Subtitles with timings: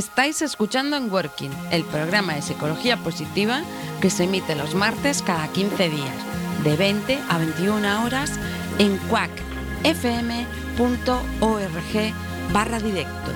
[0.00, 3.60] Estáis escuchando en Working, el programa de psicología positiva
[4.00, 6.14] que se emite los martes cada 15 días,
[6.64, 8.32] de 20 a 21 horas
[8.78, 9.92] en quackfm.org
[12.50, 13.30] barra directo.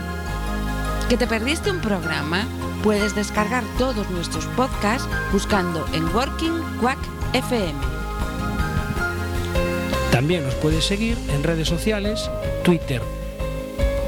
[1.11, 2.47] ¿Que te perdiste un programa?
[2.83, 6.99] Puedes descargar todos nuestros podcasts buscando en Working Quack
[7.35, 7.79] FM.
[10.11, 12.31] También nos puedes seguir en redes sociales,
[12.63, 13.03] Twitter,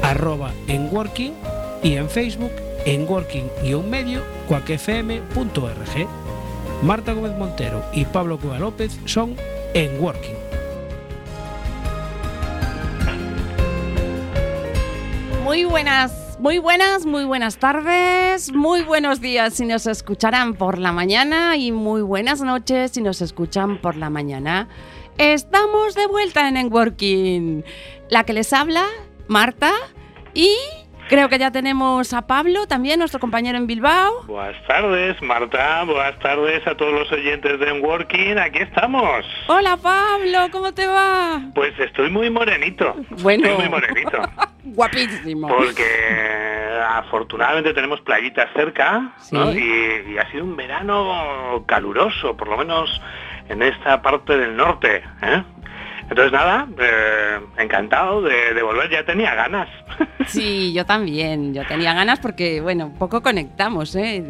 [0.01, 1.35] arroba en Working
[1.83, 2.51] y en Facebook
[2.85, 4.21] en working-medio.
[6.83, 9.35] Marta Gómez Montero y Pablo Cueva López son
[9.73, 10.35] en Working.
[15.43, 20.91] Muy buenas, muy buenas, muy buenas tardes, muy buenos días si nos escucharán por la
[20.91, 24.67] mañana y muy buenas noches si nos escuchan por la mañana.
[25.17, 27.63] Estamos de vuelta en En Working.
[28.09, 28.85] La que les habla,
[29.27, 29.71] Marta,
[30.33, 30.53] y
[31.09, 34.23] Creo que ya tenemos a Pablo, también nuestro compañero en Bilbao.
[34.25, 35.85] Buenas tardes, Marta.
[35.85, 38.37] Buenas tardes a todos los oyentes de Working.
[38.37, 39.25] Aquí estamos.
[39.47, 40.49] Hola, Pablo.
[40.51, 41.41] ¿Cómo te va?
[41.55, 42.93] Pues estoy muy morenito.
[43.21, 43.47] Bueno.
[43.47, 44.21] Estoy muy morenito.
[44.65, 45.47] Guapísimo.
[45.47, 45.85] Porque
[46.89, 53.01] afortunadamente tenemos playitas cerca y, y, ha sido un verano caluroso, por lo menos
[53.49, 55.03] en esta parte del norte.
[55.21, 55.43] ¿eh?
[56.09, 59.67] Entonces nada, eh, encantado de, volver, ya tenía ganas.
[60.27, 64.23] Sí, yo también, yo tenía ganas porque, bueno, poco conectamos, ¿eh?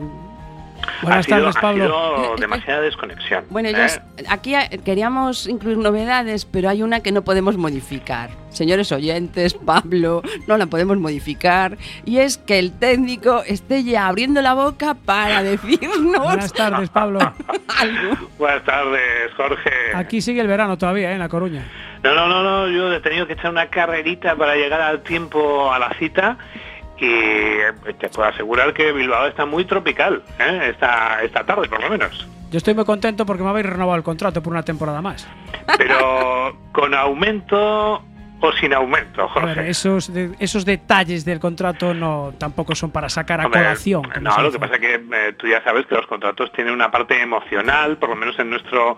[1.02, 2.36] Buenas tardes, Pablo.
[2.38, 3.46] demasiada desconexión.
[3.50, 3.88] Bueno, ¿eh?
[4.30, 4.54] aquí
[4.84, 8.30] queríamos incluir novedades, pero hay una que no podemos modificar.
[8.50, 11.78] Señores oyentes, Pablo, no la podemos modificar.
[12.06, 16.24] Y es que el técnico esté ya abriendo la boca para decirnos.
[16.24, 17.20] Buenas tardes, Pablo.
[18.40, 19.72] Buenas tardes, Jorge.
[19.94, 21.14] Aquí sigue el verano todavía, ¿eh?
[21.14, 21.64] en La Coruña.
[22.04, 25.72] No, no, no, no, yo he tenido que echar una carrerita para llegar al tiempo
[25.72, 26.38] a la cita
[27.06, 30.70] y eh, te puedo asegurar que Bilbao está muy tropical ¿eh?
[30.72, 32.28] esta, esta tarde por lo menos.
[32.50, 35.28] Yo estoy muy contento porque me habéis renovado el contrato por una temporada más.
[35.78, 38.02] Pero con aumento
[38.40, 39.70] o sin aumento, Jorge.
[39.70, 44.04] esos, esos detalles del contrato no tampoco son para sacar a colación.
[44.22, 46.92] No, lo que pasa es que eh, tú ya sabes que los contratos tienen una
[46.92, 48.98] parte emocional, por lo menos en nuestro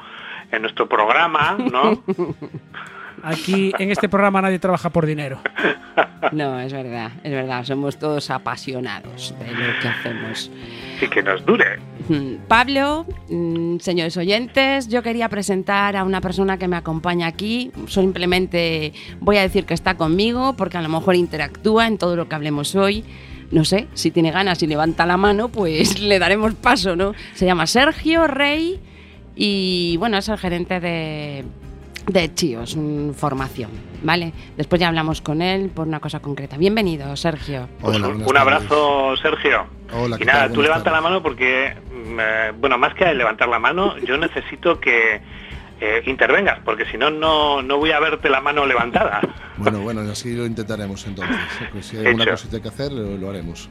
[0.52, 2.04] en nuestro programa, ¿no?
[3.24, 5.40] Aquí en este programa nadie trabaja por dinero.
[6.32, 7.64] No, es verdad, es verdad.
[7.64, 10.52] Somos todos apasionados de lo que hacemos.
[11.02, 11.80] Y que nos dure.
[12.10, 17.72] Mm, Pablo, mm, señores oyentes, yo quería presentar a una persona que me acompaña aquí.
[17.88, 22.28] Simplemente voy a decir que está conmigo porque a lo mejor interactúa en todo lo
[22.28, 23.06] que hablemos hoy.
[23.52, 27.14] No sé, si tiene ganas y levanta la mano, pues le daremos paso, ¿no?
[27.34, 28.80] Se llama Sergio Rey
[29.36, 31.46] y bueno, es el gerente de
[32.12, 32.76] de Chios,
[33.16, 33.70] formación,
[34.02, 34.34] ¿vale?
[34.58, 36.58] Después ya hablamos con él por una cosa concreta.
[36.58, 37.70] Bienvenido, Sergio.
[37.82, 39.68] un abrazo, Sergio.
[39.94, 43.60] Hola, y nada, tú levanta la mano porque, mm, eh, bueno, más que levantar la
[43.60, 45.22] mano, yo necesito que
[45.82, 49.22] eh, intervengas, porque si no, no voy a verte la mano levantada.
[49.58, 51.36] Bueno, bueno, así lo intentaremos entonces.
[51.72, 53.70] Pues si hay alguna cosita que hacer, lo haremos.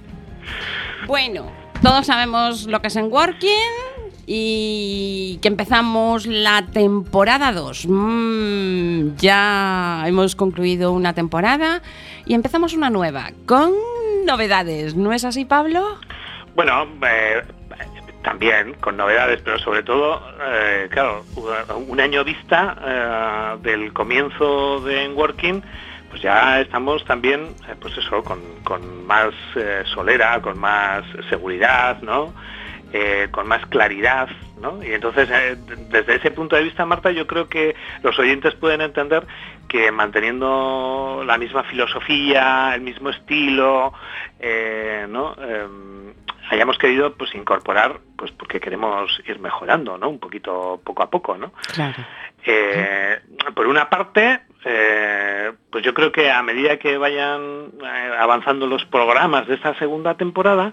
[1.07, 1.51] Bueno,
[1.83, 3.98] todos sabemos lo que es en Working
[4.31, 7.87] y que empezamos la temporada 2.
[7.89, 11.81] Mm, ya hemos concluido una temporada
[12.27, 13.73] y empezamos una nueva con
[14.27, 14.95] novedades.
[14.95, 15.97] ¿No es así, Pablo?
[16.55, 17.43] Bueno, eh,
[18.23, 21.25] también con novedades, pero sobre todo, eh, claro,
[21.87, 25.63] un año vista eh, del comienzo de Working,
[26.11, 29.33] pues ya estamos también, pues eso, con, con más
[29.95, 32.35] solera, con más seguridad, ¿no?
[32.91, 34.31] Eh, con más claridad,
[34.63, 34.83] ¿no?
[34.83, 35.59] Y entonces, eh,
[35.91, 39.27] desde ese punto de vista, Marta, yo creo que los oyentes pueden entender
[39.69, 43.93] que manteniendo la misma filosofía, el mismo estilo,
[44.41, 45.35] eh, ¿no?
[45.39, 46.15] Em,
[46.51, 50.09] hayamos querido pues incorporar, pues porque queremos ir mejorando, ¿no?
[50.09, 51.53] Un poquito, poco a poco, ¿no?
[53.55, 57.73] por una parte, pues yo creo que a medida que vayan
[58.19, 60.73] avanzando los programas de esta segunda temporada,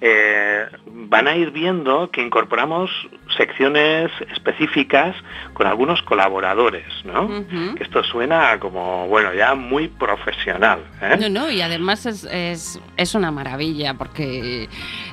[0.00, 2.90] eh, van a ir viendo que incorporamos
[3.36, 5.16] secciones específicas
[5.52, 7.44] con algunos colaboradores, ¿no?
[7.80, 10.80] Esto suena como, bueno, ya muy profesional.
[11.00, 11.16] ¿eh?
[11.20, 14.68] No, no, y además es, es, es una maravilla porque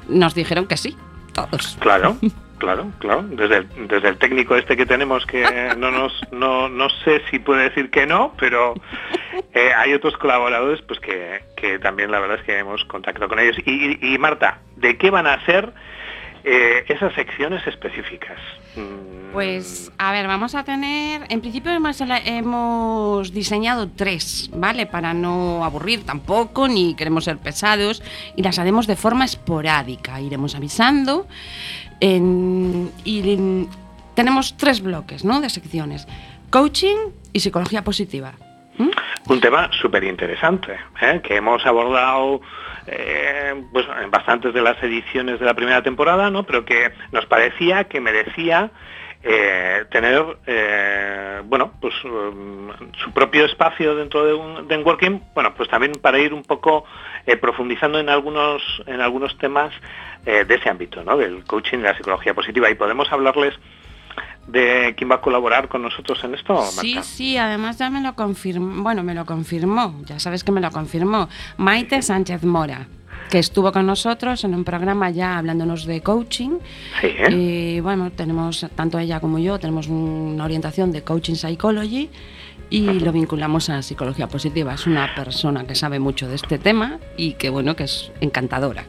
[0.07, 0.95] nos dijeron que sí,
[1.33, 1.77] todos.
[1.79, 2.17] Claro.
[2.61, 3.23] Claro, claro.
[3.23, 7.39] Desde el, desde el técnico este que tenemos que no nos no, no sé si
[7.39, 8.75] puede decir que no, pero
[9.55, 13.39] eh, hay otros colaboradores pues que, que, también la verdad es que hemos contactado con
[13.39, 13.57] ellos.
[13.65, 15.73] Y, y Marta, ¿de qué van a ser
[16.43, 18.39] eh, esas secciones específicas?
[18.75, 21.25] Mm, Pues, a ver, vamos a tener.
[21.29, 24.85] En principio hemos, diseñado tres, ¿vale?
[24.87, 28.03] Para no aburrir tampoco, ni queremos ser pesados.
[28.35, 30.19] Y las haremos de forma esporádica.
[30.19, 31.27] Iremos avisando.
[34.15, 35.39] tenemos tres bloques, ¿no?
[35.41, 36.07] De secciones:
[36.49, 36.97] coaching
[37.31, 38.33] y psicología positiva.
[38.81, 38.89] ¿Mm?
[39.29, 40.75] Un tema súper interesante,
[41.23, 42.41] que hemos abordado
[42.87, 46.43] eh, pues, en bastantes de las ediciones de la primera temporada, ¿no?
[46.43, 48.71] pero que nos parecía que merecía
[49.21, 52.69] eh, tener eh, bueno, pues, um,
[53.03, 56.85] su propio espacio dentro de, un, de Working, bueno, pues también para ir un poco
[57.27, 59.71] eh, profundizando en algunos, en algunos temas
[60.25, 61.17] eh, de ese ámbito, ¿no?
[61.17, 62.67] del coaching y la psicología positiva.
[62.71, 63.53] Y podemos hablarles
[64.47, 67.03] de quién va a colaborar con nosotros en esto, Sí, Marta?
[67.07, 70.71] sí, además ya me lo confirmó, bueno, me lo confirmó, ya sabes que me lo
[70.71, 72.87] confirmó, Maite Sánchez Mora,
[73.29, 76.57] que estuvo con nosotros en un programa ya hablándonos de coaching.
[76.99, 77.31] Sí, ¿eh?
[77.31, 82.09] Y bueno, tenemos, tanto ella como yo, tenemos una orientación de coaching psychology
[82.69, 84.73] y lo vinculamos a psicología positiva.
[84.73, 88.83] Es una persona que sabe mucho de este tema y que bueno, que es encantadora.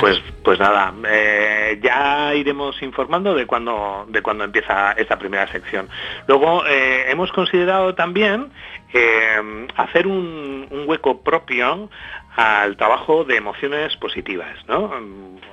[0.00, 5.88] Pues, pues nada, eh, ya iremos informando de cuándo de cuando empieza esta primera sección.
[6.26, 8.50] Luego eh, hemos considerado también
[8.92, 11.90] eh, hacer un, un hueco propio
[12.36, 14.92] al trabajo de emociones positivas, ¿no?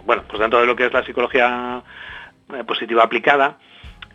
[0.05, 1.81] Bueno, pues dentro de lo que es la psicología
[2.67, 3.57] positiva aplicada,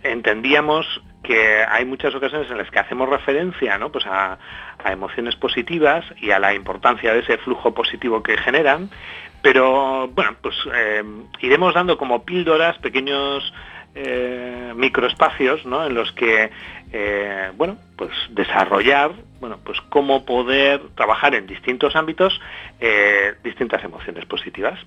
[0.02, 0.86] entendíamos
[1.22, 3.92] que hay muchas ocasiones en las que hacemos referencia ¿no?
[3.92, 4.38] pues a,
[4.86, 8.88] emociones positivas y a la importancia de ese flujo positivo que generan,
[9.42, 11.04] pero bueno, pues eh,
[11.40, 13.52] iremos dando como píldoras pequeños
[13.94, 15.84] eh, microespacios ¿no?
[15.84, 16.50] en los que
[16.92, 22.38] eh, bueno, pues desarrollar bueno, pues cómo poder trabajar en distintos ámbitos
[22.78, 24.78] eh, distintas emociones positivas.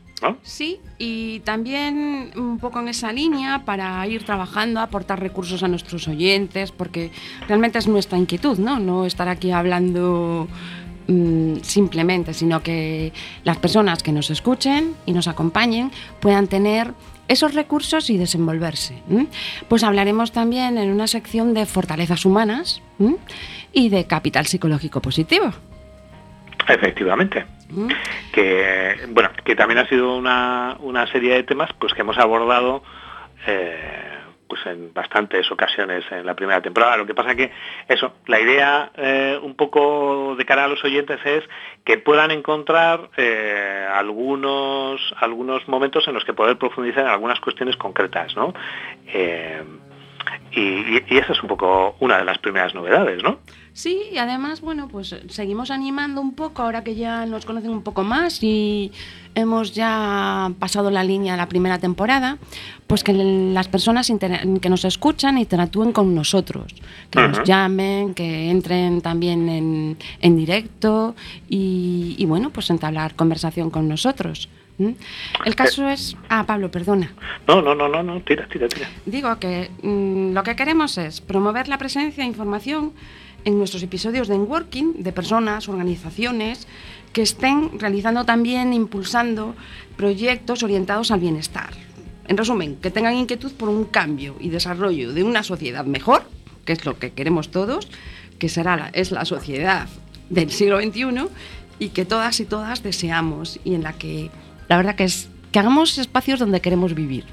[0.43, 6.07] Sí, y también un poco en esa línea para ir trabajando, aportar recursos a nuestros
[6.07, 7.11] oyentes, porque
[7.47, 8.79] realmente es nuestra inquietud, ¿no?
[8.79, 10.47] No estar aquí hablando
[11.07, 13.11] mm, simplemente, sino que
[13.43, 16.93] las personas que nos escuchen y nos acompañen puedan tener
[17.27, 19.01] esos recursos y desenvolverse.
[19.09, 19.27] ¿m?
[19.67, 23.17] Pues hablaremos también en una sección de fortalezas humanas ¿m?
[23.71, 25.51] y de capital psicológico positivo.
[26.67, 27.45] Efectivamente.
[28.31, 32.83] que bueno que también ha sido una, una serie de temas pues que hemos abordado
[33.47, 34.12] eh,
[34.47, 36.97] pues en bastantes ocasiones en la primera temporada.
[36.97, 37.51] Lo que pasa que
[37.87, 41.43] eso la idea eh, un poco de cara a los oyentes es
[41.83, 47.77] que puedan encontrar eh, algunos algunos momentos en los que poder profundizar en algunas cuestiones
[47.77, 48.53] concretas no
[49.07, 49.61] Eh,
[50.51, 53.39] y, esa es un poco una de las primeras novedades no
[53.73, 57.81] Sí, y además, bueno, pues seguimos animando un poco ahora que ya nos conocen un
[57.81, 58.91] poco más y
[59.33, 62.37] hemos ya pasado la línea de la primera temporada,
[62.85, 64.11] pues que las personas
[64.61, 66.75] que nos escuchan interactúen con nosotros,
[67.09, 71.15] que nos llamen, que entren también en, en directo
[71.49, 74.49] y, y, bueno, pues entablar conversación con nosotros.
[75.45, 76.15] El caso es...
[76.29, 77.11] Ah, Pablo, perdona.
[77.47, 81.21] no no no no no tira tira tira Digo que mm, lo que queremos es
[81.21, 82.93] promover la presencia e información
[83.45, 86.67] en nuestros episodios de Enworking de personas, organizaciones
[87.11, 89.55] que estén realizando también, impulsando
[89.95, 91.71] proyectos orientados al bienestar.
[92.27, 96.23] En resumen, que tengan inquietud por un cambio y desarrollo de una sociedad mejor,
[96.65, 97.89] que es lo que queremos todos,
[98.39, 99.87] que será la, es la sociedad
[100.29, 101.27] del siglo XXI
[101.79, 104.31] y que todas y todas deseamos y en la que
[104.69, 107.25] la verdad que es que hagamos espacios donde queremos vivir.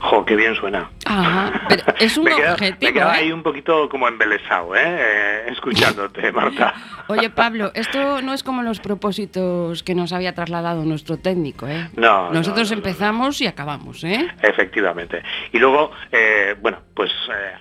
[0.00, 2.92] Jo qué bien suena Ajá, pero es un me queda, objetivo.
[2.92, 3.02] me ¿eh?
[3.04, 4.82] ahí un poquito como embelesado, ¿eh?
[4.84, 6.74] Eh, escuchándote, Marta.
[7.08, 11.88] Oye, Pablo, esto no es como los propósitos que nos había trasladado nuestro técnico, ¿eh?
[11.96, 12.88] No, Nosotros no, no, no.
[12.88, 14.28] empezamos y acabamos, ¿eh?
[14.42, 15.22] Efectivamente.
[15.52, 17.10] Y luego, eh, bueno, pues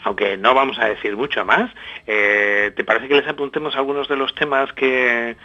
[0.03, 1.71] aunque no vamos a decir mucho más,
[2.05, 5.37] ¿te parece que les apuntemos algunos de los temas que,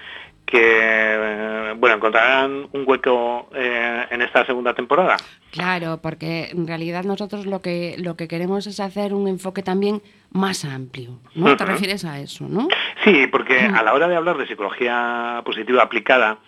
[0.53, 5.17] que eh, bueno, encontrarán un hueco eh, en esta segunda temporada?
[5.51, 10.03] Claro, porque en realidad nosotros lo que, lo que queremos es hacer un enfoque también
[10.31, 11.57] más amplio, ¿no?
[11.57, 12.69] Te refieres a eso, ¿no?
[13.03, 16.39] Sí, porque a la hora de hablar de psicología positiva aplicada,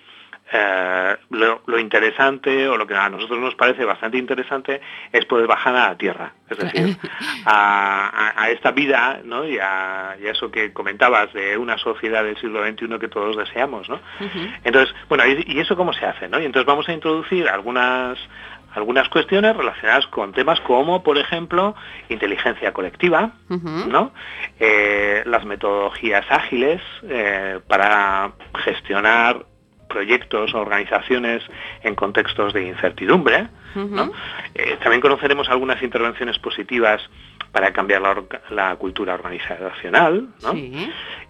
[0.53, 5.47] eh, lo, lo interesante o lo que a nosotros nos parece bastante interesante es poder
[5.47, 6.97] bajar a la tierra, es decir,
[7.47, 9.47] a, a- a esta vida ¿no?
[9.49, 13.37] y, a, y a eso que comentabas de una sociedad del siglo XXI que todos
[13.37, 13.89] deseamos.
[13.89, 14.01] ¿no?
[14.65, 16.29] Entonces, bueno, ¿y, y eso cómo se hace?
[16.29, 16.39] ¿no?
[16.41, 18.19] Y entonces vamos a introducir algunas
[18.75, 21.77] algunas cuestiones relacionadas con temas como, por ejemplo,
[22.09, 23.31] inteligencia colectiva.
[23.89, 24.13] ¿no?
[24.59, 28.33] Eh, las metodologías ágiles eh, para
[28.65, 29.47] gestionar
[29.95, 31.43] proyectos o organizaciones
[31.83, 33.47] en contextos de incertidumbre.
[34.55, 37.01] Eh, también conoceremos algunas intervenciones positivas
[37.53, 38.03] para cambiar
[38.51, 40.29] la, cultura organizacional.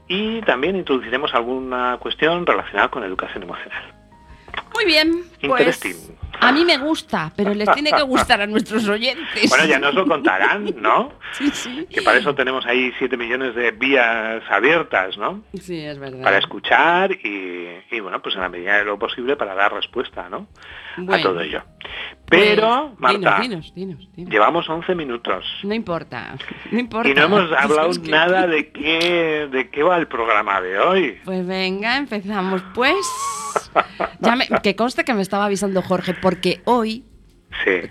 [0.08, 3.84] Y también introduciremos alguna cuestión relacionada con educación emocional.
[4.74, 5.24] Muy bien.
[5.46, 5.80] Pues
[6.40, 9.48] a mí me gusta, pero les tiene que gustar a nuestros oyentes.
[9.48, 11.12] Bueno, ya nos lo contarán, ¿no?
[11.34, 11.86] Sí, sí.
[11.90, 15.42] Que para eso tenemos ahí 7 millones de vías abiertas, ¿no?
[15.60, 16.22] Sí, es verdad.
[16.22, 20.46] Para escuchar y, bueno, pues en la medida de lo posible para dar respuesta, ¿no?
[21.12, 21.62] a todo ello.
[22.26, 25.44] Pero, Marta, dinos, dinos, llevamos 11 minutos.
[25.62, 26.36] No importa,
[26.70, 27.08] no importa.
[27.08, 31.18] Y no hemos hablado nada de qué, de qué va el programa de hoy.
[31.24, 32.96] Pues venga, empezamos pues.
[34.20, 37.04] Ya que conste que me estaba avisando Jorge, porque hoy,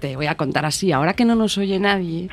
[0.02, 2.30] te voy a contar así, ahora que no nos oye nadie,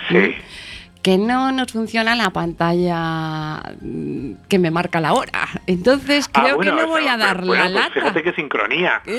[1.02, 5.48] que no nos funciona la pantalla mm, que me marca la hora.
[5.66, 7.90] Entonces ah, creo que no voy a dar la pues lata.
[7.92, 9.02] Fíjate qué sincronía.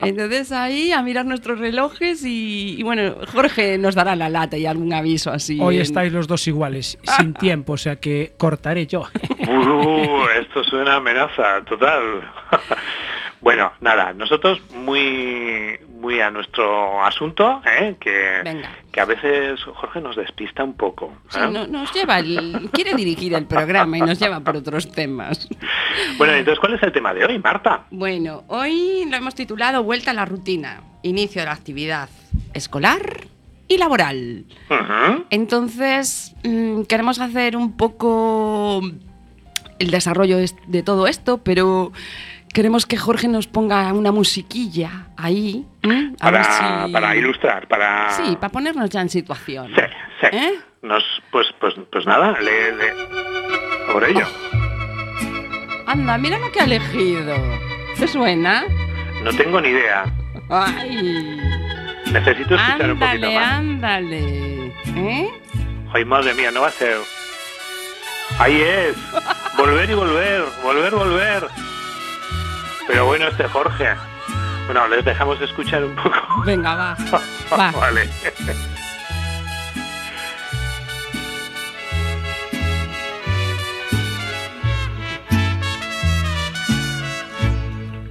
[0.00, 4.92] Entonces ahí a mirar nuestros relojes y, bueno, Jorge nos dará la lata y algún
[4.92, 5.58] aviso así.
[5.60, 9.08] Hoy estáis los dos iguales, sin tiempo, o sea que cortaré yo.
[9.48, 12.22] Uh, esto suena amenaza total.
[13.40, 17.96] Bueno, nada, nosotros muy muy a nuestro asunto, ¿eh?
[18.00, 21.12] que, que a veces Jorge nos despista un poco.
[21.28, 21.66] Sí, ¿eh?
[21.68, 22.20] nos lleva,
[22.72, 25.48] quiere dirigir el programa y nos lleva por otros temas.
[26.16, 27.84] Bueno, entonces, ¿cuál es el tema de hoy, Marta?
[27.90, 32.08] Bueno, hoy lo hemos titulado Vuelta a la rutina, inicio de la actividad
[32.54, 33.26] escolar
[33.66, 34.46] y laboral.
[35.30, 38.80] Entonces, mm, queremos hacer un poco
[39.78, 41.92] el desarrollo de todo esto, pero
[42.52, 45.66] queremos que Jorge nos ponga una musiquilla ahí.
[46.20, 48.10] para, ilustrar, para...
[48.10, 49.72] Sí, para ponernos ya en situación.
[49.74, 49.82] Sí,
[50.20, 50.26] sí.
[50.36, 50.58] ¿Eh?
[50.82, 53.92] Nos, pues, pues, pues nada, le, le...
[53.92, 54.26] por ello.
[55.86, 57.34] Anda, mira lo que ha elegido.
[57.98, 58.64] ¿Te suena?
[59.22, 60.04] No tengo ni idea.
[60.50, 61.40] Ay.
[62.12, 63.52] Necesito escuchar un poquito más.
[63.52, 65.30] Ándale, ¿Eh?
[65.92, 66.96] Ay, madre mía, no va a ser...
[68.38, 68.94] Ahí es.
[69.56, 71.67] Volver y volver, volver, volver.
[72.88, 73.86] Pero bueno, este Jorge.
[74.64, 76.42] Bueno, les dejamos escuchar un poco.
[76.44, 76.96] Venga, va.
[77.52, 77.70] va.
[77.80, 78.08] vale.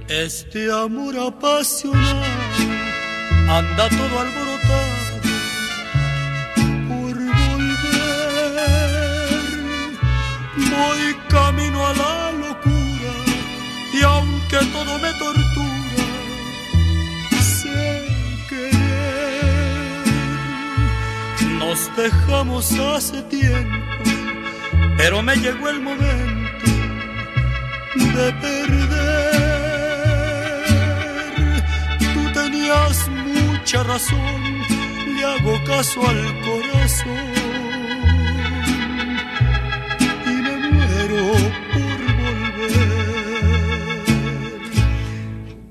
[0.08, 2.22] Este amor apasionado
[3.50, 5.20] anda todo alborotado
[6.88, 7.88] por volver.
[10.56, 12.77] Voy camino a la locura
[14.48, 16.04] que todo me tortura.
[17.40, 18.08] Sé
[18.48, 20.06] querer.
[21.58, 24.04] Nos dejamos hace tiempo,
[24.96, 26.70] pero me llegó el momento
[28.16, 29.38] de perder.
[32.14, 34.42] Tú tenías mucha razón,
[35.14, 37.37] le hago caso al corazón.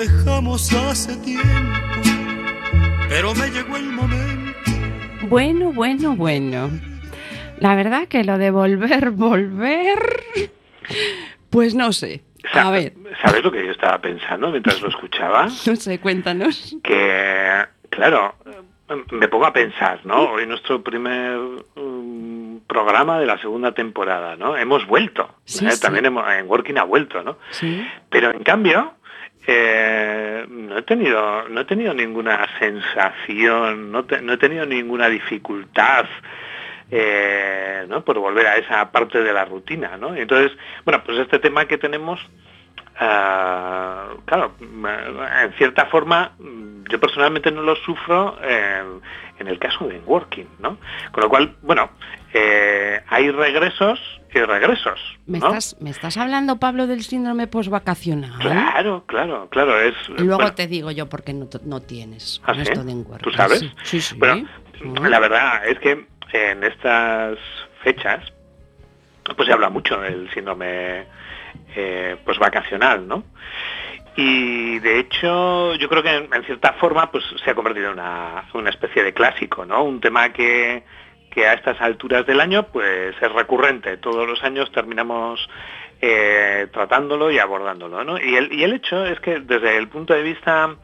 [0.00, 1.44] Dejamos hace tiempo,
[3.10, 4.58] pero me llegó el momento.
[5.28, 6.70] Bueno, bueno, bueno.
[7.58, 10.22] La verdad que lo de volver, volver,
[11.50, 12.22] pues no sé.
[12.54, 12.94] A ver.
[13.22, 15.48] ¿Sabes lo que yo estaba pensando mientras lo escuchaba?
[15.66, 16.74] No sé, cuéntanos.
[16.82, 18.36] Que, claro,
[19.12, 20.32] me pongo a pensar, ¿no?
[20.32, 21.36] Hoy nuestro primer
[21.76, 24.56] um, programa de la segunda temporada, ¿no?
[24.56, 25.34] Hemos vuelto.
[25.60, 25.68] ¿eh?
[25.78, 27.36] También en Working ha vuelto, ¿no?
[27.50, 27.86] Sí.
[28.08, 28.94] Pero en cambio,
[29.46, 36.06] eh, no he tenido no he tenido ninguna sensación no, he tenido ninguna dificultad
[36.90, 38.04] eh, ¿no?
[38.04, 40.14] por volver a esa parte de la rutina ¿no?
[40.14, 40.52] entonces
[40.84, 42.20] bueno pues este tema que tenemos
[42.98, 48.36] ah, claro, en cierta forma, yo personalmente no lo sufro
[49.40, 50.76] en el caso de Working, ¿no?
[51.10, 51.90] Con lo cual, bueno,
[52.32, 53.98] eh, hay regresos
[54.32, 55.00] y regresos.
[55.26, 58.38] ¿Me, estás, ¿Me estás hablando, Pablo, del síndrome postvacacional?
[58.38, 59.80] Claro, claro, claro.
[59.80, 63.64] Es, Luego te digo yo por qué no, no tienes ¿Ah, esto de ¿Tú sabes?
[63.82, 64.16] Sí, sí.
[64.16, 67.38] Bueno, la verdad es que en estas
[67.82, 68.32] fechas
[69.36, 71.04] pues se habla mucho del síndrome
[71.76, 73.24] eh, postvacacional, ¿no?
[74.16, 78.44] Y de hecho, yo creo que en, cierta forma pues se ha convertido en una,
[78.54, 79.84] una especie de clásico, ¿no?
[79.84, 80.82] Un tema que,
[81.30, 83.96] que, a estas alturas del año pues es recurrente.
[83.98, 85.48] Todos los años terminamos
[86.00, 88.18] eh, tratándolo y abordándolo, ¿no?
[88.18, 90.74] Y el, y el hecho es que desde el punto de vista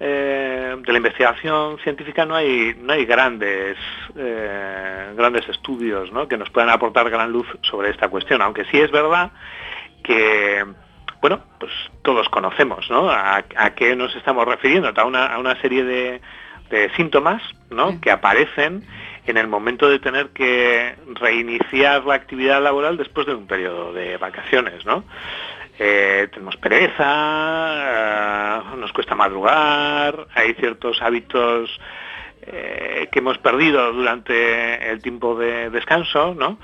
[0.00, 3.76] eh, de la investigación científica no hay no hay grandes
[4.16, 6.26] eh, grandes estudios ¿no?
[6.26, 9.30] que nos puedan aportar gran luz sobre esta cuestión aunque sí es verdad
[10.02, 10.64] que
[11.22, 11.70] bueno, pues
[12.02, 13.08] todos conocemos, ¿no?
[13.08, 13.44] A,
[13.76, 16.20] qué nos estamos refiriendo, a una, a una serie de,
[16.96, 18.00] síntomas, ¿no?
[18.00, 18.82] Que aparecen
[19.26, 24.16] en el momento de tener que reiniciar la actividad laboral después de un periodo de
[24.16, 25.04] vacaciones, ¿no?
[25.78, 27.04] Eh, tenemos pereza,
[28.58, 31.80] eh, nos cuesta madrugar, hay ciertos hábitos
[32.42, 36.58] eh, que hemos perdido durante el tiempo de descanso, ¿no?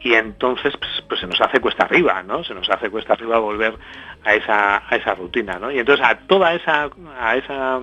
[0.00, 2.42] y entonces pues, pues, se nos hace cuesta arriba, ¿no?
[2.42, 3.74] Se nos hace cuesta arriba volver
[4.24, 5.70] a esa, a esa rutina, ¿no?
[5.70, 6.88] Y entonces a toda esa,
[7.18, 7.80] a esa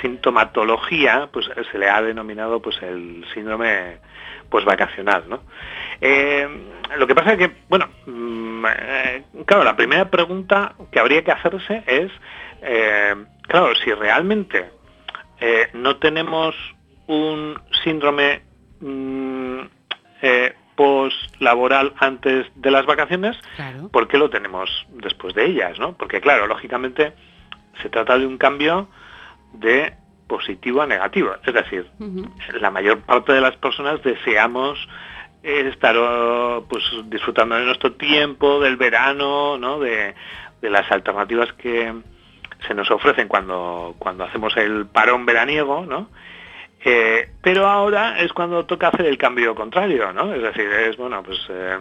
[0.00, 3.98] sintomatología pues se le ha denominado pues el síndrome
[4.48, 5.40] pues vacacional, ¿no?
[6.00, 6.48] Eh,
[6.96, 11.32] lo que pasa es que, bueno, mm, eh, claro, la primera pregunta que habría que
[11.32, 12.12] hacerse es,
[12.62, 14.70] eh, claro, si realmente
[15.74, 16.54] no tenemos
[17.06, 18.42] un síndrome
[18.80, 19.60] mm,
[20.76, 23.36] post-laboral antes de las vacaciones,
[23.92, 25.78] ¿por qué lo tenemos después de ellas?
[25.78, 25.92] ¿no?
[25.92, 27.12] Porque claro, lógicamente
[27.82, 28.88] se trata de un cambio
[29.52, 29.94] de
[30.26, 31.34] positivo a negativo.
[31.44, 31.86] Es decir,
[32.60, 34.78] la mayor parte de las personas deseamos
[35.42, 35.94] estar
[36.68, 39.78] pues, disfrutando de nuestro tiempo, del verano, ¿no?
[39.78, 40.14] de,
[40.60, 41.94] de las alternativas que
[42.66, 46.08] se nos ofrecen cuando, cuando hacemos el parón veraniego, ¿no?
[46.84, 50.32] Eh, pero ahora es cuando toca hacer el cambio contrario, ¿no?
[50.32, 51.78] Es decir, es bueno, pues eh,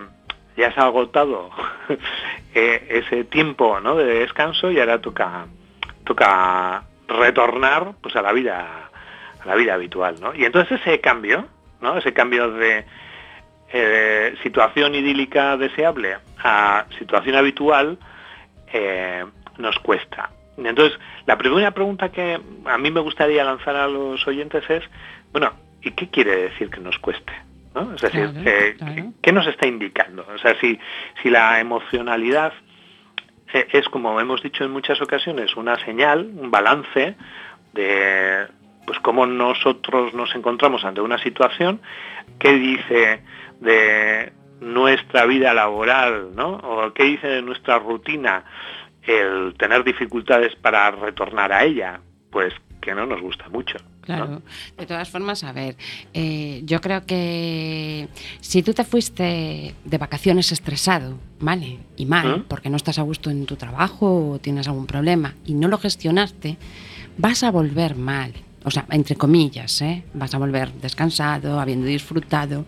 [0.58, 1.51] ya se ha agotado
[2.56, 3.95] eh, ese tiempo ¿no?
[3.95, 5.45] de descanso y ahora toca
[6.06, 8.89] toca retornar pues a la vida
[9.39, 10.34] a la vida habitual, ¿no?
[10.34, 11.48] Y entonces ese cambio,
[11.82, 11.98] ¿no?
[11.98, 12.86] Ese cambio de
[14.41, 17.98] situación idílica deseable a situación habitual
[19.58, 20.30] nos cuesta.
[20.58, 24.84] Entonces, la primera pregunta que a mí me gustaría lanzar a los oyentes es,
[25.32, 27.34] bueno, ¿y qué quiere decir que nos cueste?
[27.96, 28.78] Es decir, eh,
[29.22, 30.26] ¿qué nos está indicando?
[30.34, 30.80] O sea, si,
[31.22, 32.64] si la emocionalidad eh,
[33.56, 37.15] es, como hemos dicho en muchas ocasiones, una señal, un balance
[37.74, 38.48] de
[38.86, 41.82] pues cómo nosotros nos encontramos ante una situación,
[42.38, 43.24] ¿qué dice
[43.60, 46.58] de nuestra vida laboral, ¿no?
[46.58, 48.44] O qué dice de nuestra rutina
[49.02, 52.00] el tener dificultades para retornar a ella,
[52.32, 53.78] pues que no nos gusta mucho.
[54.06, 54.41] Claro,
[54.78, 55.76] de todas formas, a ver,
[56.13, 58.08] eh, yo creo que
[58.39, 61.80] si tú te fuiste de vacaciones estresado, ¿vale?
[61.98, 62.44] Y mal, ¿Mm?
[62.44, 65.80] porque no estás a gusto en tu trabajo o tienes algún problema y no lo
[65.80, 66.58] gestionaste,
[67.18, 68.34] vas a volver mal.
[68.63, 70.04] O sea, entre comillas, ¿eh?
[70.13, 72.65] vas a volver descansado, habiendo disfrutado,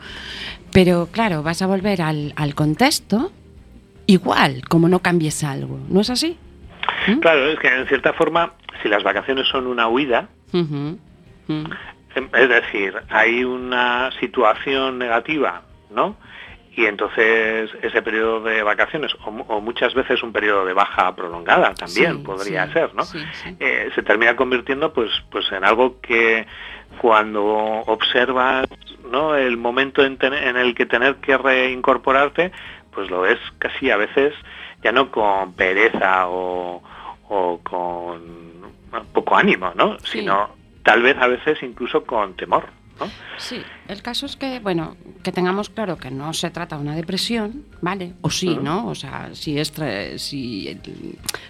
[0.72, 3.32] pero claro, vas a volver al, al contexto
[4.06, 5.80] igual, como no cambies algo.
[5.90, 6.38] ¿No es así?
[7.08, 7.20] ¿Mm?
[7.20, 10.30] Claro, es que en cierta forma, si las vacaciones son una huida,
[11.48, 16.16] em, es decir, hay una situación negativa, ¿no?
[16.76, 22.22] Y entonces ese periodo de vacaciones, o, muchas veces un periodo de baja prolongada también
[22.22, 23.02] podría ser, ¿no?
[23.60, 26.46] Eh, se termina convirtiendo pues, pues en algo que
[27.00, 28.68] cuando observas
[29.12, 29.36] ¿no?
[29.36, 32.52] el momento en, en el que tener que reincorporarte,
[32.92, 34.34] pues lo ves casi a veces
[34.84, 36.82] ya no con pereza o,
[37.64, 38.48] con
[39.14, 40.00] poco ánimo, ¿no?
[40.00, 40.50] Sino
[40.88, 42.64] tal vez a veces incluso con temor.
[42.98, 43.08] ¿no?
[43.38, 46.96] Sí, el caso es que, bueno, que tengamos claro que no se trata de una
[46.96, 48.14] depresión, ¿vale?
[48.22, 48.88] O sí, ¿no?
[48.88, 49.74] O sea, si, es,
[50.16, 50.80] si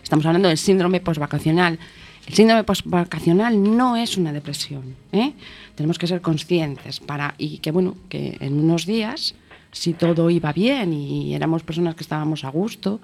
[0.02, 1.78] estamos hablando del síndrome postvacacional,
[2.26, 5.34] el síndrome postvacacional no es una depresión, ¿eh?
[5.76, 9.36] Tenemos que ser conscientes para, y que, bueno, que en unos días
[9.72, 13.00] si todo iba bien y éramos personas que estábamos a gusto,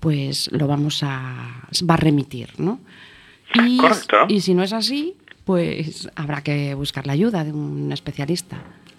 [0.00, 2.80] pues lo vamos a, va a remitir, ¿no?
[3.62, 3.78] Y,
[4.28, 8.56] y si no es así, pues habrá que buscar la ayuda de un especialista.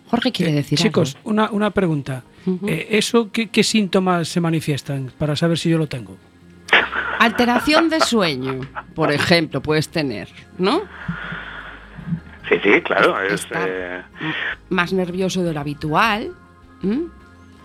[0.08, 2.24] Jorge quiere eh, decir Chicos, Una, una pregunta.
[2.68, 6.16] Eh, ¿Eso qué, qué, síntomas se manifiestan para saber si yo lo tengo?
[7.20, 8.62] Alteración de sueño,
[8.94, 10.30] por ejemplo, puedes tener,
[10.60, 10.84] ¿no?
[12.48, 13.20] Sí, sí, claro.
[13.22, 14.02] Es, eh,
[14.70, 16.32] más nervioso de lo habitual.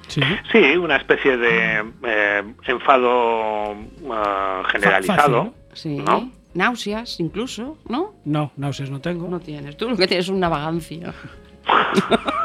[0.08, 0.22] Sí.
[0.50, 3.76] sí, una especie de eh, enfado
[4.10, 5.54] ah, generalizado.
[5.74, 5.98] Sí.
[5.98, 6.32] ¿no?
[6.54, 8.14] Náuseas, incluso, ¿no?
[8.24, 9.28] No, náuseas no tengo.
[9.28, 9.76] No tienes.
[9.76, 11.14] Tú lo que tienes es una vagancia.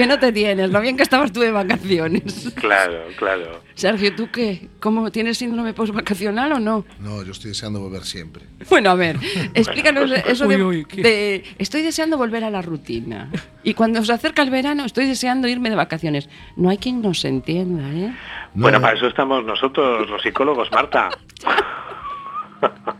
[0.00, 2.52] que no te tienes, lo bien que estabas tú de vacaciones.
[2.54, 3.60] Claro, claro.
[3.74, 4.68] Sergio, ¿tú qué?
[4.80, 6.86] ¿Cómo tienes síndrome postvacacional o no?
[7.00, 8.44] No, yo estoy deseando volver siempre.
[8.70, 9.16] Bueno, a ver,
[9.54, 11.02] explícanos eso de, Uy, uy, ¿qué?
[11.02, 13.30] de, Estoy deseando volver a la rutina.
[13.62, 16.30] Y cuando se acerca el verano, estoy deseando irme de vacaciones.
[16.56, 18.14] No hay quien nos entienda, ¿eh?
[18.54, 21.10] No, Bueno, para eso estamos nosotros, los psicólogos, Marta.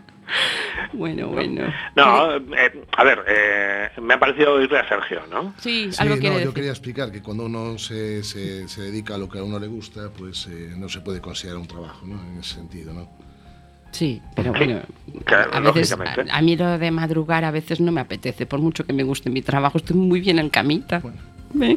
[0.93, 1.73] Bueno, bueno.
[1.97, 5.55] No, eh, a ver, eh, me ha parecido oírle a Sergio, ¿no?
[5.59, 9.15] Sí, Sí, algo no, quiere yo quería explicar que cuando uno se, se- se dedica
[9.15, 12.07] a lo que a uno le gusta, pues eh, no se puede considerar un trabajo,
[12.07, 12.21] ¿no?
[12.33, 13.09] En ese sentido, ¿no?
[13.93, 14.81] Sí, pero bueno,
[15.25, 18.61] claro, a veces a, a mí lo de madrugar a veces no me apetece, por
[18.61, 21.01] mucho que me guste mi trabajo, estoy muy bien en camita.
[21.01, 21.19] Bueno.
[21.61, 21.77] ¿Eh?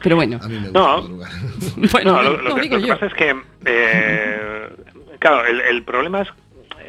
[0.00, 1.02] Pero bueno, A mí me gusta No.
[1.02, 1.30] madrugar.
[1.92, 2.94] bueno, no, lo, lo no, que, digo lo que yo.
[2.94, 3.34] pasa es que,
[3.64, 4.68] eh,
[5.18, 6.28] claro, el, el problema es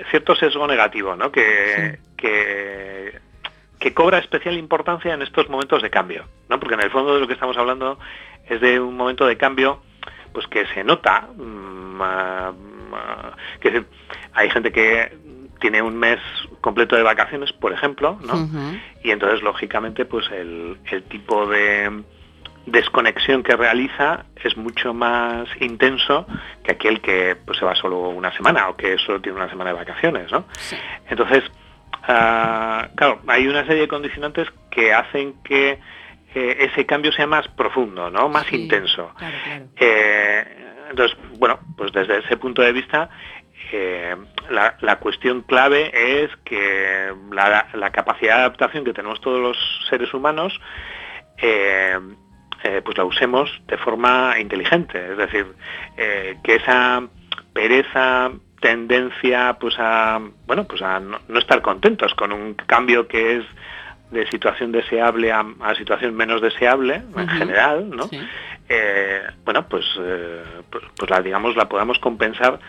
[0.09, 1.31] cierto sesgo negativo, ¿no?
[1.31, 3.19] Que, que,
[3.79, 6.59] que cobra especial importancia en estos momentos de cambio, ¿no?
[6.59, 7.99] Porque en el fondo de lo que estamos hablando
[8.47, 9.81] es de un momento de cambio
[10.33, 12.51] pues que se nota mm, ah,
[12.93, 13.85] ah, que se-
[14.33, 15.17] hay gente que
[15.59, 16.19] tiene un mes
[16.61, 18.33] completo de vacaciones, por ejemplo, ¿no?
[19.03, 22.03] Y entonces lógicamente pues el, el tipo de
[22.65, 26.25] desconexión que realiza es mucho más intenso
[26.63, 29.71] que aquel que pues, se va solo una semana o que solo tiene una semana
[29.71, 30.45] de vacaciones, ¿no?
[30.57, 30.75] Sí.
[31.09, 31.43] Entonces,
[32.03, 35.79] ah, claro, hay una serie de condicionantes que hacen que
[36.35, 38.29] eh, ese cambio sea más profundo, ¿no?
[38.29, 39.11] Más Sí, intenso.
[39.17, 39.65] Claro, claro.
[39.77, 40.45] Eh,
[40.91, 43.09] entonces, bueno, pues desde ese punto de vista,
[43.71, 44.15] eh,
[44.49, 45.91] la, la cuestión clave
[46.23, 49.57] es que la, la capacidad de adaptación que tenemos todos los
[49.89, 50.59] seres humanos,
[51.37, 51.97] eh,
[52.63, 55.11] eh, pues la usemos de forma inteligente.
[55.11, 55.45] Es decir,
[55.97, 57.01] eh, que esa
[57.53, 63.37] pereza tendencia pues a bueno pues a no, no estar contentos con un cambio que
[63.37, 63.45] es
[64.11, 68.19] de situación deseable a, a situación menos deseable en general no Sí.
[68.67, 72.59] eh, bueno, pues, eh, pues, pues la digamos la podamos compensar,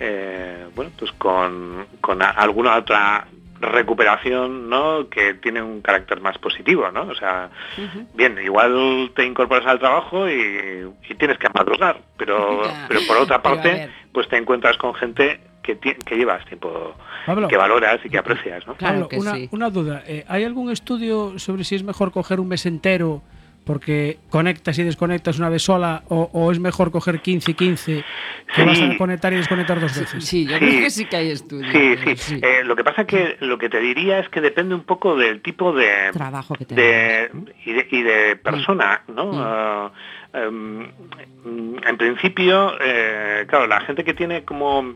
[0.00, 3.26] eh, bueno, pues con, con a- alguna otra
[3.60, 5.08] recuperación, ¿no?
[5.08, 7.02] Que tiene un carácter más positivo, ¿no?
[7.02, 7.50] O sea,
[8.14, 12.86] bien, igual te incorporas al trabajo y, y tienes que madrugar, pero, Ya.
[12.88, 16.94] pero por otra parte, pues te encuentras con gente que, que llevas tiempo,
[17.26, 17.48] Pablo.
[17.48, 18.74] que valoras y que aprecias, ¿no?
[18.74, 19.48] Claro Pablo, que una, sí.
[19.52, 20.02] una duda.
[20.06, 23.22] eh, ¿Hay algún estudio sobre si es mejor coger un mes entero
[23.64, 28.04] porque conectas y desconectas una vez sola o, o es mejor coger 15 y 15
[28.54, 28.66] que Sí.
[28.66, 30.24] vas a conectar y desconectar dos veces?
[30.24, 30.58] Sí, yo Sí.
[30.58, 31.72] creo que sí que hay estudios.
[31.72, 32.40] Sí, pero sí.
[32.42, 35.40] Eh, lo que pasa que lo que te diría es que depende un poco del
[35.40, 37.30] tipo de, Trabajo que de,
[37.64, 39.32] y, de, y de persona, ¿no?
[39.32, 39.34] Mm.
[39.36, 39.92] Ah,
[40.34, 40.80] em,
[41.44, 44.94] mm, en principio, eh, claro, la gente que tiene como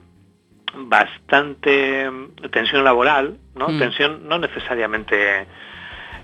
[0.75, 2.09] bastante
[2.53, 3.69] tensión laboral, ¿no?
[3.69, 3.79] Mm.
[3.79, 5.47] Tensión no necesariamente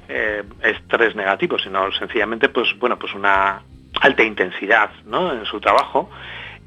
[0.08, 3.62] eh, estrés negativo, sino sencillamente, pues bueno, pues una
[4.00, 5.32] alta intensidad, ¿no?
[5.32, 6.10] En su trabajo.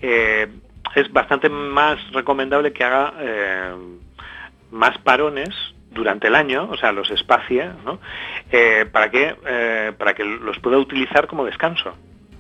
[0.01, 0.47] eh,
[0.95, 3.75] es bastante más recomendable que haga eh,
[4.71, 5.49] más parones
[5.91, 7.99] durante el año, o sea, los espacie, ¿no?
[8.51, 9.35] Eh, para que
[9.97, 11.93] para que los pueda utilizar como descanso,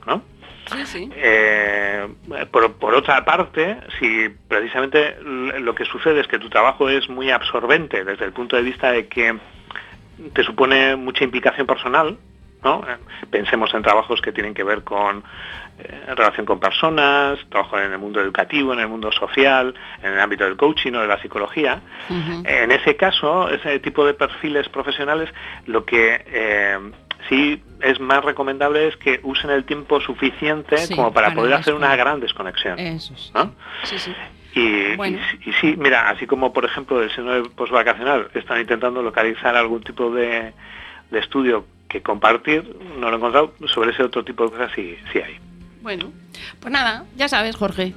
[0.05, 0.23] ¿no?
[0.67, 1.09] Sí, sí.
[1.15, 2.07] Eh,
[2.51, 7.31] por, por otra parte, si precisamente lo que sucede es que tu trabajo es muy
[7.31, 9.37] absorbente desde el punto de vista de que
[10.33, 12.17] te supone mucha implicación personal,
[12.63, 12.83] ¿no?
[12.87, 12.97] Eh,
[13.29, 15.23] Pensemos en trabajos que tienen que ver con
[15.79, 20.19] eh, relación con personas, trabajo en el mundo educativo, en el mundo social, en el
[20.19, 21.81] ámbito del coaching o de la psicología.
[22.09, 25.29] En ese caso, ese tipo de perfiles profesionales,
[25.65, 26.79] lo que eh,
[27.29, 31.53] sí es más recomendable es que usen el tiempo suficiente Sí, como para para poder
[31.53, 32.79] hacer una gran desconexión.
[32.79, 33.31] Eso sí.
[33.33, 33.53] ¿no?
[33.83, 34.13] Sí.
[34.59, 35.17] Y, Bueno.
[35.17, 39.55] y sí- y sí, mira, así como por ejemplo el síndrome postvacacional están intentando localizar
[39.55, 40.53] algún tipo de,
[41.11, 42.63] de estudio que compartir,
[42.99, 45.37] no lo he encontrado, sobre ese otro tipo de cosas sí, sí hay.
[45.81, 46.11] Bueno,
[46.59, 47.93] pues nada, ya sabes, Jorge.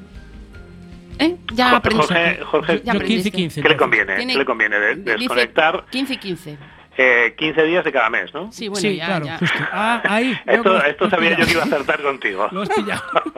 [1.19, 1.37] ¿Eh?
[1.53, 2.15] Ya Jorge, aprendiste.
[2.15, 3.31] Jorge, Jorge, Ya Yo 15 y aprendiste.
[3.33, 3.63] 15.
[3.63, 4.17] ¿Qué le conviene?
[4.17, 4.79] Tiene- ¿Qué le conviene?
[4.79, 6.59] De- Dice desconectar 15 y 15.
[6.97, 8.51] eh, 15 días de cada mes, ¿no?
[8.53, 9.39] Sí, bueno, sí, ya, claro, ya.
[9.39, 9.59] justo.
[9.73, 10.39] Ah, ahí.
[10.47, 12.49] Esto, esto sabía yo que iba a acertar contigo.
[12.53, 13.03] Lo has pillado.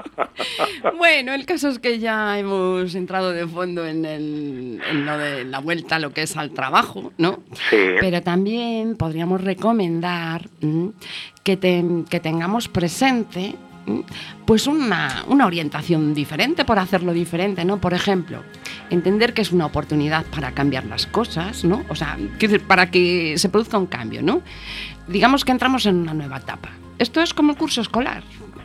[0.99, 5.45] Bueno, el caso es que ya hemos entrado de fondo en, el, en lo de
[5.45, 7.41] la vuelta a lo que es al trabajo, ¿no?
[7.71, 7.77] Sí.
[8.01, 10.49] Pero también podríamos recomendar
[11.43, 13.55] que, te- que tengamos presente
[14.47, 17.81] pues una, una, orientación diferente por hacerlo diferente, ¿no?
[17.81, 18.43] Por ejemplo,
[18.91, 21.83] entender que es una oportunidad para cambiar las cosas, ¿no?
[21.89, 22.17] O sea,
[22.69, 24.41] para que se produzca un cambio, ¿no?
[25.09, 26.69] Digamos que entramos en una nueva etapa.
[27.01, 28.23] Esto es como el curso escolar.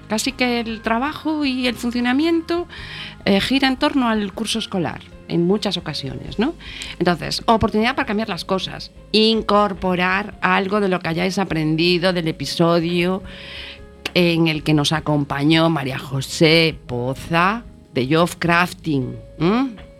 [0.07, 2.67] Casi que el trabajo y el funcionamiento
[3.25, 6.53] eh, gira en torno al curso escolar en muchas ocasiones, ¿no?
[6.99, 13.23] Entonces, oportunidad para cambiar las cosas, incorporar algo de lo que hayáis aprendido del episodio
[14.13, 19.15] en el que nos acompañó María José Poza de Job Crafting.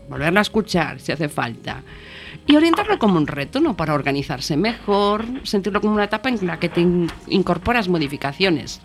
[0.09, 1.83] Volverla a escuchar si hace falta.
[2.47, 3.75] Y orientarlo como un reto, ¿no?
[3.75, 6.85] Para organizarse mejor, sentirlo como una etapa en la que te
[7.27, 8.81] incorporas modificaciones.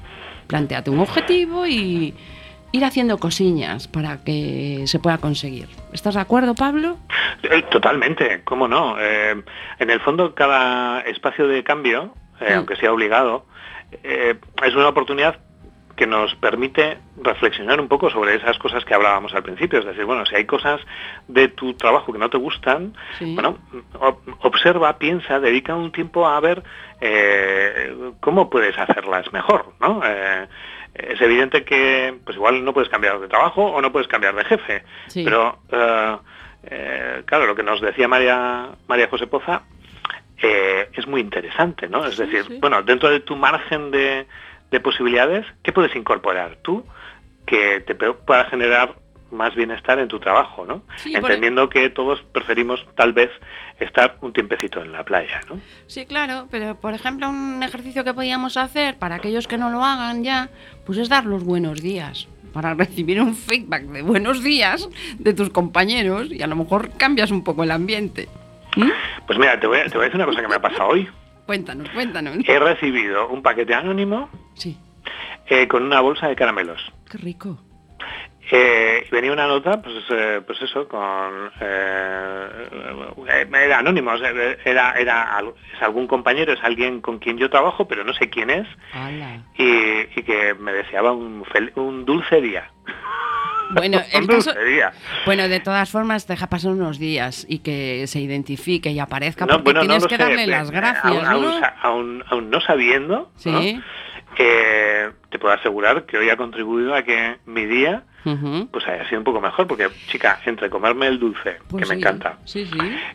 [0.49, 2.13] Planteate un objetivo y
[2.73, 5.69] ir haciendo cosillas para que se pueda conseguir.
[5.93, 6.99] ¿Estás de acuerdo, Pablo?
[7.45, 8.97] Eh, totalmente, cómo no.
[8.99, 9.41] Eh,
[9.79, 13.47] en el fondo, cada espacio de cambio, eh, aunque sea obligado,
[14.03, 15.39] es una oportunidad
[16.03, 19.79] que nos permite reflexionar un poco sobre esas cosas que hablábamos al principio.
[19.79, 20.81] Es decir, bueno, si hay cosas
[21.29, 23.59] de tu trabajo que no te gustan, bueno,
[24.41, 26.65] observa, piensa, dedica un tiempo a ver
[28.19, 30.03] cómo puedes hacerlas mejor, ¿no?
[30.93, 34.45] es evidente que pues igual no puedes cambiar de trabajo o no puedes cambiar de
[34.45, 34.83] jefe.
[35.15, 36.17] Pero eh,
[36.65, 39.63] eh, claro, lo que nos decía María, María José Poza
[40.43, 42.05] eh, es muy interesante, ¿no?
[42.05, 44.27] Es decir, bueno, dentro de tu margen de,
[44.73, 46.85] de posibilidades, ¿qué puedes incorporar tú
[47.47, 48.97] que te pueda generar
[49.31, 50.83] más bienestar en tu trabajo, ¿no?
[51.05, 53.31] Entendiendo que todos preferimos tal vez
[53.81, 55.59] estar un tiempecito en la playa, ¿no?
[55.87, 59.85] Sí, claro, pero por ejemplo un ejercicio que podíamos hacer para aquellos que no lo
[59.85, 60.51] hagan ya,
[60.85, 65.51] pues es dar los buenos días para recibir un feedback de buenos días de tus
[65.51, 68.29] compañeros y a lo mejor cambias un poco el ambiente.
[68.77, 68.91] ¿Mm?
[69.27, 70.89] Pues mira, te voy, a, te voy a decir una cosa que me ha pasado
[70.89, 71.09] hoy.
[71.47, 72.37] Cuéntanos, cuéntanos.
[72.47, 74.79] He recibido un paquete anónimo sí.
[75.47, 76.81] Eh, con una bolsa de caramelos.
[77.11, 77.59] Qué rico.
[78.55, 82.49] Eh, venía una nota, pues, eh, pues eso, con eh,
[83.51, 85.43] era anónimo, era, era
[85.75, 88.69] es algún compañero, es alguien con quien yo trabajo, pero no sé quién es,
[89.57, 91.45] y, que me deseaba un,
[91.77, 92.71] un dulce día.
[93.75, 94.01] Bueno,
[95.27, 99.75] bueno, de todas formas, deja pasar unos días y que se identifique y aparezca, porque
[99.75, 101.05] tienes que darle las gracias.
[101.83, 103.81] Aún, no sabiendo, ¿Sí?
[104.37, 108.05] te puedo asegurar que hoy ha contribuido a que mi día
[108.71, 112.01] pues haya sido un poco mejor, porque chica, entre comerme el dulce, pues que me
[112.01, 112.69] encanta, sí,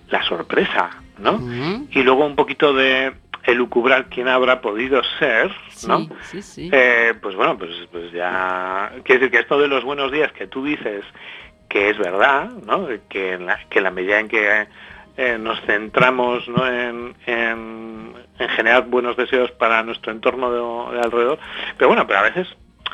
[0.09, 1.39] la sorpresa, ¿no?
[1.91, 3.13] Y luego un poquito de
[3.47, 5.51] elucubrar quién habrá podido ser,
[5.87, 6.07] ¿no?
[6.57, 8.91] Eh, pues bueno, pues, pues ya...
[9.03, 11.03] Quiere decir que esto de los buenos días que tú dices
[11.69, 12.87] que es verdad, ¿no?
[13.09, 14.67] Que en la, que la medida en que
[15.17, 16.67] eh, nos centramos ¿no?
[16.67, 18.13] en, en,
[18.55, 20.51] generar buenos deseos para nuestro entorno
[20.91, 21.39] de, alrededor,
[21.77, 22.47] pero bueno, pero a veces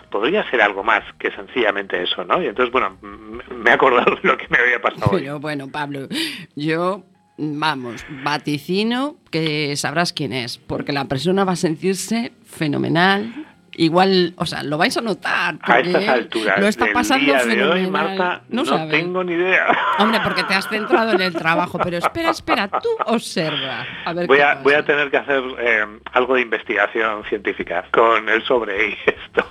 [0.09, 2.41] podría ser algo más que sencillamente eso, ¿no?
[2.41, 5.11] Y entonces, bueno, me he acordado de lo que me había pasado.
[5.11, 6.07] Pero bueno, Pablo,
[6.55, 7.03] yo,
[7.37, 13.47] vamos, vaticino que sabrás quién es, porque la persona va a sentirse fenomenal.
[13.75, 15.57] Igual, o sea, lo vais a notar.
[15.63, 16.59] A estas alturas.
[16.59, 17.89] Lo está pasando fenomenal.
[17.89, 19.65] Marta, no, tengo ni idea.
[19.97, 23.83] Hombre, porque te has centrado en el trabajo, pero espera, espera, tú observa.
[24.05, 28.29] A ver voy, a, voy a tener que hacer eh, algo de investigación científica con
[28.29, 29.43] el sobre y esto.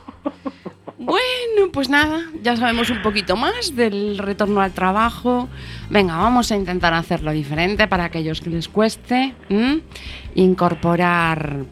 [1.04, 5.48] Bueno, pues nada, ya sabemos un poquito más del retorno al trabajo.
[5.90, 9.34] Venga, vamos a intentar hacerlo diferente para aquellos que les cueste.
[10.36, 11.64] Incorporar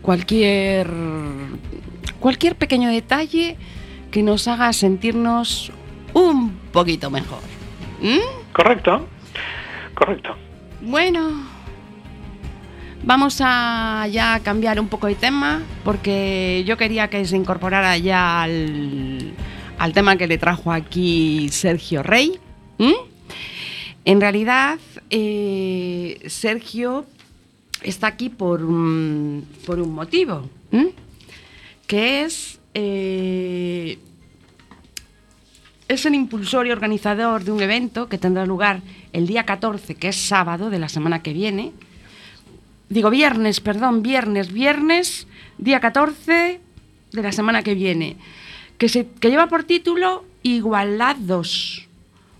[0.00, 0.90] cualquier,
[2.18, 3.58] cualquier pequeño detalle
[4.10, 5.70] que nos haga sentirnos
[6.14, 7.40] un poquito mejor.
[8.54, 9.06] Correcto,
[9.94, 10.34] correcto.
[10.80, 11.42] Bueno,
[13.06, 18.42] Vamos a ya cambiar un poco de tema porque yo quería que se incorporara ya
[18.42, 19.32] al,
[19.94, 22.40] tema que le trajo aquí Sergio Rey.
[24.04, 27.06] En realidad, eh, Sergio
[27.80, 30.50] está aquí por un, por un motivo,
[31.86, 34.00] que es, eh,
[35.86, 38.80] es el impulsor y organizador de un evento que tendrá lugar
[39.12, 41.72] el día 14, que es sábado de la semana que viene,
[42.88, 45.26] digo viernes, perdón, viernes, viernes,
[45.58, 46.60] día 14
[47.12, 48.16] de la semana que viene,
[48.78, 51.88] que, se, que lleva por título Igualdad 2.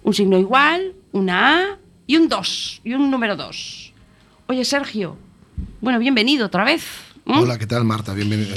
[0.04, 3.92] Un signo igual, una A y un 2, y un número 2.
[4.48, 5.16] Oye, Sergio,
[5.80, 6.84] bueno, bienvenido otra vez.
[7.24, 8.14] Hola, ¿qué tal, Marta?
[8.14, 8.54] Bienvenido.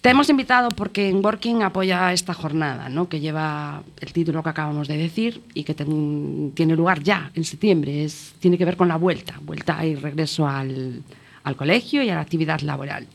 [0.00, 3.10] Te hemos invitado porque en Working apoya esta jornada, ¿no?
[3.10, 8.04] que lleva el título que acabamos de decir y que tiene lugar ya en septiembre.
[8.04, 11.02] Es, tiene que ver con la vuelta, vuelta y regreso al,
[11.44, 13.06] al colegio y a la actividad laboral.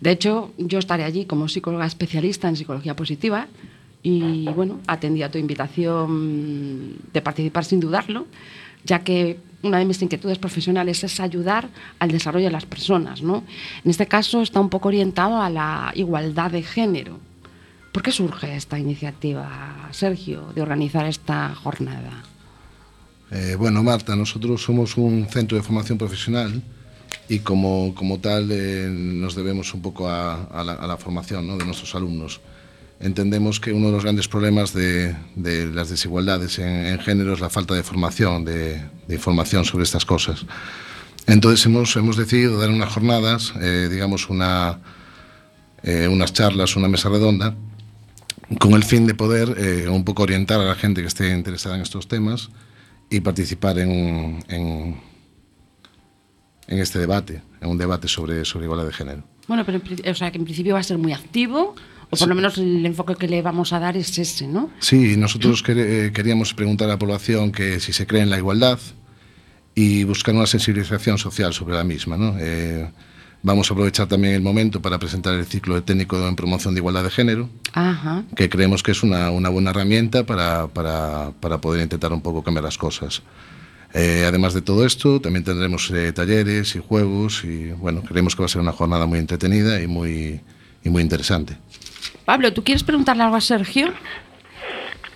[0.00, 3.46] De hecho, yo estaré allí como psicóloga especialista en psicología positiva
[4.02, 8.26] y, bueno, atendí a tu invitación de participar sin dudarlo,
[8.84, 11.68] ya que una de mis inquietudes profesionales es ayudar
[11.98, 13.44] al desarrollo de las personas, ¿no?
[13.84, 17.20] En este caso está un poco orientado a la igualdad de género.
[17.92, 22.24] ¿Por qué surge esta iniciativa, Sergio, de organizar esta jornada?
[23.30, 26.62] Eh, bueno, Marta, nosotros somos un centro de formación profesional
[27.28, 32.40] y como, como tal eh, nos debemos un poco a, la, formación de nuestros alumnos.
[33.02, 37.40] Entendemos que uno de los grandes problemas de, de las desigualdades en, en, género es
[37.40, 40.46] la falta de formación, de, de, información sobre estas cosas.
[41.26, 44.78] Entonces hemos, hemos decidido dar unas jornadas, eh, digamos una,
[45.82, 47.54] eh, unas charlas, una mesa redonda,
[48.58, 51.74] con el fin de poder eh, un poco orientar a la gente que esté interesada
[51.76, 52.50] en estos temas
[53.10, 54.96] y participar en, en
[56.72, 59.24] en este debate, en un debate sobre, sobre igualdad de género.
[59.46, 61.74] Bueno, pero o sea, que en principio va a ser muy activo,
[62.12, 62.26] o por sí.
[62.26, 64.70] lo menos el enfoque que le vamos a dar es ese, ¿no?
[64.80, 68.78] Sí, nosotros quer queríamos preguntar a la población que si se cree en la igualdad
[69.74, 72.36] y buscar una sensibilización social sobre la misma, ¿no?
[72.38, 72.86] Eh,
[73.42, 76.80] vamos a aprovechar también el momento para presentar el ciclo de técnico en promoción de
[76.80, 78.24] igualdad de género, Ajá.
[78.36, 82.42] que creemos que es una, una buena herramienta para, para, para poder intentar un poco
[82.42, 83.22] cambiar las cosas.
[83.94, 88.42] Eh, además de todo esto, también tendremos eh, talleres y juegos y bueno, creemos que
[88.42, 90.40] va a ser una jornada muy entretenida y muy,
[90.84, 91.56] y muy interesante.
[92.24, 93.92] Pablo, ¿tú quieres preguntarle algo a Sergio?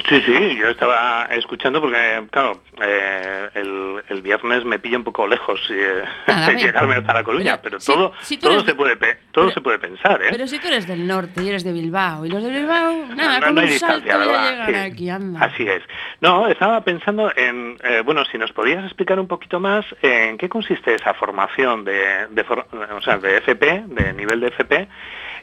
[0.09, 5.27] Sí, sí, yo estaba escuchando porque, claro, eh, el, el, viernes me pilla un poco
[5.27, 8.95] lejos eh, Nada, llegarme hasta La Coruña, pero, pero si, todo, si todo, se, puede
[9.33, 10.29] todo pero, se puede pensar, ¿eh?
[10.31, 13.40] Pero si tú eres del norte y eres de Bilbao, y los de Bilbao, nada,
[13.40, 15.40] no, con no un salto ya llegan sí, aquí, anda.
[15.45, 15.83] Así es.
[16.21, 20.49] No, estaba pensando en, eh, bueno, si nos podías explicar un poquito más en qué
[20.49, 22.64] consiste esa formación de, de, for,
[22.95, 24.88] o sea, de FP, de nivel de FP,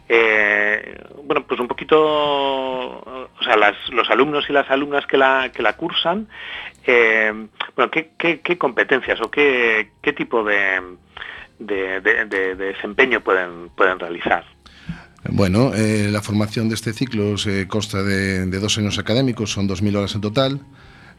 [0.10, 5.52] eh, bueno, pues un poquito, o sea, las, los alumnos y las alumnas que la,
[5.54, 6.28] que la cursan,
[6.86, 7.32] eh,
[7.76, 10.82] bueno, ¿qué, qué, qué, competencias o qué, qué tipo de,
[11.60, 14.44] de, de, de, desempeño pueden, pueden realizar?
[15.30, 19.96] Bueno, eh, la formación de este ciclo se consta de, dos años académicos, son 2.000
[19.96, 20.60] horas en total,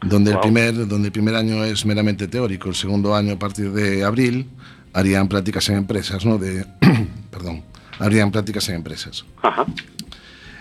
[0.03, 0.39] donde, wow.
[0.39, 4.03] el primer, donde el primer año es meramente teórico, el segundo año a partir de
[4.03, 4.47] abril
[4.93, 6.37] harían prácticas en empresas, ¿no?
[6.37, 6.65] De,
[7.31, 7.63] perdón,
[7.99, 9.25] habrían prácticas en empresas.
[9.41, 9.65] Ajá.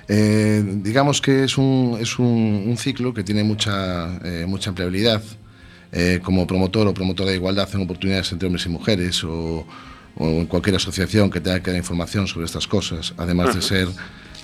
[0.09, 5.23] Eh, digamos que es un, es un, un ciclo que tiene mucha, eh, mucha empleabilidad.
[5.97, 9.64] Eh, como promotor o promotora de igualdad en oportunidades entre hombres y mujeres o,
[10.16, 13.57] o en cualquier asociación que tenga que dar información sobre estas cosas, además Ajá.
[13.57, 13.88] de ser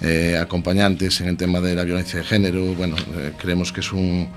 [0.03, 3.92] eh, acompañantes en el tema de la violencia de género, bueno, eh, creemos que es
[3.92, 4.29] un,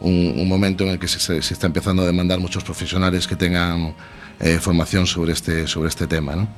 [0.00, 3.36] un, un, momento en el que se, se, está empezando a demandar muchos profesionales que
[3.36, 3.94] tengan
[4.40, 6.36] eh, formación sobre este, sobre este tema.
[6.36, 6.48] ¿no?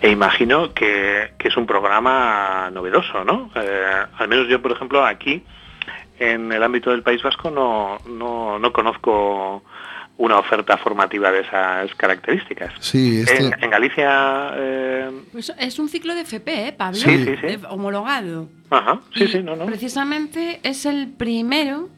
[0.00, 3.50] E imagino que, que, es un programa novedoso, ¿no?
[3.54, 5.42] Eh, al menos yo, por ejemplo, aquí,
[6.18, 9.62] en el ámbito del País Vasco, no, no, no conozco
[10.16, 12.74] una oferta formativa de esas características.
[12.78, 13.46] Sí, este...
[13.46, 14.52] en, en, Galicia...
[14.54, 15.10] Eh...
[15.32, 16.98] Pues es un ciclo de FP, ¿eh, Pablo?
[16.98, 17.58] Sí, sí, sí.
[17.68, 18.48] homologado.
[18.68, 19.64] Ajá, sí, y sí, no, no.
[19.64, 21.88] Precisamente es el primero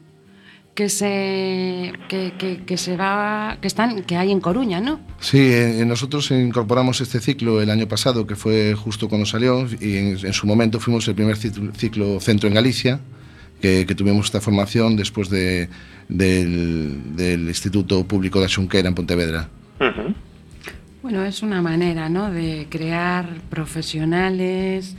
[0.75, 4.99] que se que, que, que, se va que están que hay en Coruña, ¿no?
[5.19, 9.97] Sí, eh, nosotros incorporamos este ciclo el año pasado, que fue justo cuando salió, y
[9.97, 12.99] en, en su momento fuimos el primer ciclo, centro en Galicia,
[13.61, 15.69] que, que, tuvimos esta formación después de,
[16.09, 19.49] del, del Instituto Público de Xunquera en Pontevedra.
[19.79, 20.15] Uh -huh.
[21.03, 24.95] Bueno, es una manera, ¿no?, de crear profesionales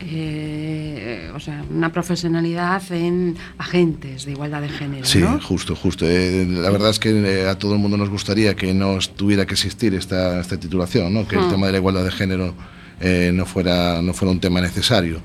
[0.00, 5.04] eh, o sea, una profesionalidad en agentes de igualdad de género.
[5.04, 5.40] Sí, ¿no?
[5.40, 6.06] justo, justo.
[6.08, 9.46] Eh, la verdad es que eh, a todo el mundo nos gustaría que no tuviera
[9.46, 11.26] que existir esta, esta titulación, ¿no?
[11.26, 12.54] que el tema de la igualdad de género
[13.00, 15.20] eh, no, fuera, no fuera un tema necesario.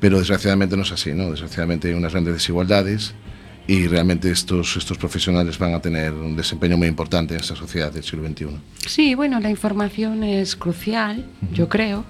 [0.00, 1.30] Pero desgraciadamente no es así, ¿no?
[1.30, 3.14] Desgraciadamente hay unas grandes desigualdades
[3.66, 7.90] y realmente estos, estos profesionales van a tener un desempeño muy importante en esta sociedad
[7.92, 8.46] del siglo XXI.
[8.86, 11.54] Sí, bueno, la información es crucial, uh -huh.
[11.54, 12.04] yo creo.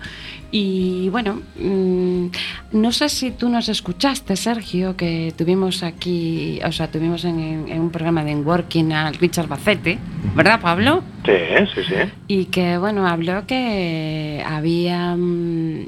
[0.50, 2.26] Y bueno, mmm,
[2.72, 7.80] no sé si tú nos escuchaste, Sergio, que tuvimos aquí, o sea, tuvimos en, en
[7.80, 9.98] un programa de Working a Richard Bacete,
[10.36, 11.02] ¿verdad, Pablo?
[11.24, 11.32] Sí,
[11.74, 11.94] sí, sí.
[12.28, 15.86] Y que, bueno, habló que había mmm,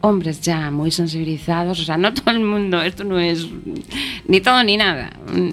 [0.00, 3.46] hombres ya muy sensibilizados, o sea, no todo el mundo, esto no es
[4.26, 5.10] ni todo ni nada,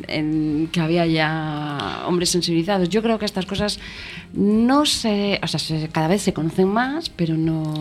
[0.08, 2.90] en, que había ya hombres sensibilizados.
[2.90, 3.80] Yo creo que estas cosas
[4.34, 7.74] no se, o sea, se- cada vez se conocen más, pero no,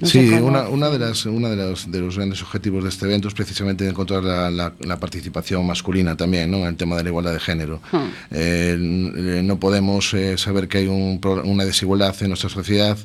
[0.00, 2.90] no sí, se una, una de las una de los, de los grandes objetivos de
[2.90, 6.58] este evento es precisamente encontrar la, la- la participación masculina también, ¿no?
[6.58, 7.80] En el tema de la igualdad de género.
[7.90, 7.96] Hmm.
[8.30, 12.96] Eh, n- no podemos eh, saber que hay un una desigualdad en nuestra sociedad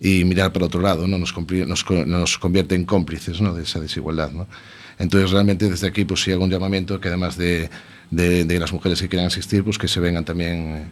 [0.00, 1.18] y mirar para otro lado, ¿no?
[1.18, 3.52] Nos, nos, nos convierte en cómplices, ¿no?
[3.54, 4.46] De esa desigualdad, ¿no?
[4.98, 7.70] Entonces realmente desde aquí pues sí hago un llamamiento que además de,
[8.10, 10.90] de, de las mujeres que quieran asistir, pues que se vengan también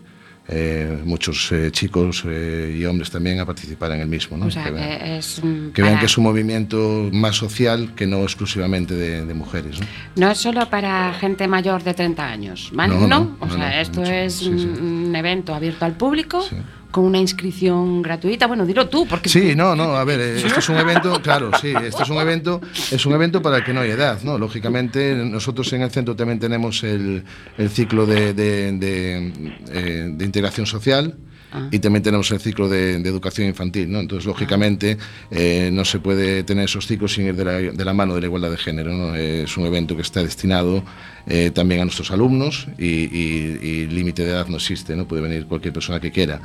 [0.48, 4.46] eh, muchos eh, chicos eh, y hombres también a participar en el mismo, ¿no?
[4.46, 7.34] O sea, Que vean- que es mm, que vean para- que es un movimiento más
[7.34, 9.80] social que no exclusivamente de, de mujeres.
[9.80, 9.86] ¿no?
[10.14, 12.94] No es solo para gente mayor de 30 años, ¿vale?
[12.94, 14.66] No, No, o sea, esto mucho, es sí, un, sí.
[14.66, 16.54] un evento abierto al público Sí.
[16.97, 18.47] Con una inscripción gratuita.
[18.47, 21.74] Bueno, dilo tú, porque Sí, no, no, a ver, esto es un evento, claro, sí,
[21.84, 22.59] esto es un evento,
[22.90, 24.38] es un evento para el que no hay edad, ¿no?
[24.38, 27.22] Lógicamente, nosotros en el centro también tenemos el,
[27.59, 29.32] el ciclo de, de- de,
[29.72, 31.16] eh, de integración social.
[31.53, 31.68] Ah.
[31.70, 34.01] Y también tenemos el ciclo de, de educación infantil, ¿no?
[34.01, 34.99] Entonces, lógicamente,
[35.30, 38.20] eh, no se puede tener esos ciclos sin ir de la, de la mano de
[38.20, 39.14] la igualdad de género, ¿no?
[39.14, 40.82] Eh, Es un evento que está destinado
[41.26, 45.07] eh, también a nuestros alumnos y, y- y límite de edad no existe, ¿no?
[45.07, 46.40] Puede venir cualquier persona que quiera.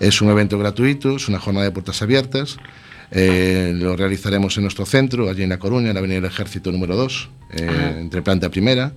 [0.00, 2.56] Es un evento gratuito, es una jornada de puertas abiertas.
[3.10, 6.72] Eh, lo realizaremos en nuestro centro, allí en La Coruña, en la Avenida del Ejército
[6.72, 8.92] número 2, eh, entre planta primera.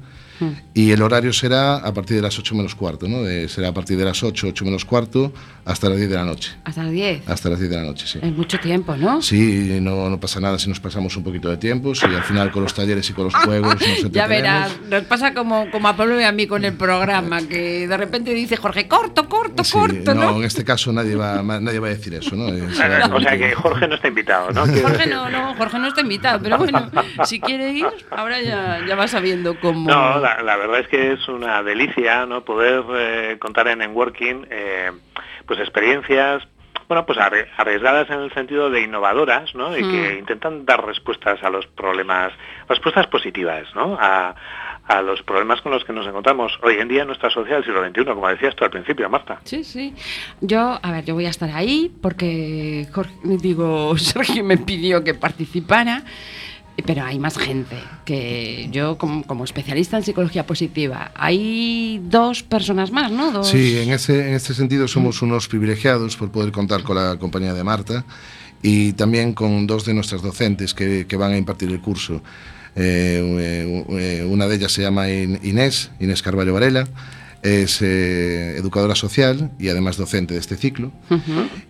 [0.73, 3.23] Y el horario será a partir de las 8 menos cuarto, ¿no?
[3.23, 5.33] De- será a partir de las 8, 8 menos cuarto,
[5.67, 6.55] hasta las 10 de la noche.
[6.63, 7.29] hasta las 10.
[7.29, 8.19] Hasta las 10 de la noche, sí.
[8.21, 9.21] Es mucho tiempo, ¿no?
[9.21, 12.51] Sí, no, no pasa nada si nos pasamos un poquito de tiempo, si al final
[12.51, 15.95] con los talleres y con los juegos nos Ya verás, nos pasa como, como a
[15.95, 19.73] Pablo y a mí con el programa, que de repente dice Jorge, corto, corto, Sí,
[19.73, 20.37] corto, no, ¿no?
[20.37, 22.47] en este caso nadie va, nadie va a decir eso, ¿no?
[22.47, 24.61] Eh, o sea que Jorge no está invitado, ¿no?
[24.61, 26.89] Jorge no, no, Jorge no está invitado, pero bueno,
[27.25, 29.89] si quiere ir, ahora ya, ya va sabiendo cómo...
[29.89, 34.45] No, la, la verdad es que es una delicia no poder eh, contar en Networking
[34.49, 34.91] eh,
[35.47, 36.43] pues experiencias
[36.87, 39.75] bueno pues arri- arriesgadas en el sentido de innovadoras ¿no?
[39.77, 40.19] y que Mm.
[40.19, 42.31] intentan dar respuestas a los problemas
[42.69, 43.97] respuestas positivas ¿no?
[43.99, 44.35] a,
[44.87, 47.65] a los problemas con los que nos encontramos hoy en día en nuestra sociedad del
[47.65, 49.93] siglo XXI como decías tú al principio Marta Sí, sí.
[50.39, 55.13] Yo, a ver, yo voy a estar ahí porque Jorge, digo, Sergio me pidió que
[55.13, 56.03] participara,
[56.85, 57.75] pero hay más gente
[58.05, 61.11] que yo como, como especialista en psicología positiva.
[61.15, 63.31] Hay dos personas más, ¿no?
[63.31, 63.49] Dos.
[63.49, 67.53] Sí, en ese, en este sentido somos unos privilegiados por poder contar con la compañía
[67.53, 68.05] de Marta
[68.61, 72.21] y también con dos de nuestras docentes que, que van a impartir el curso.
[72.75, 76.87] Eh, eh, una de ellas se llama In- Inés, Inés Carvalho Varela,
[77.43, 80.91] es eh, educadora social y además docente de este ciclo.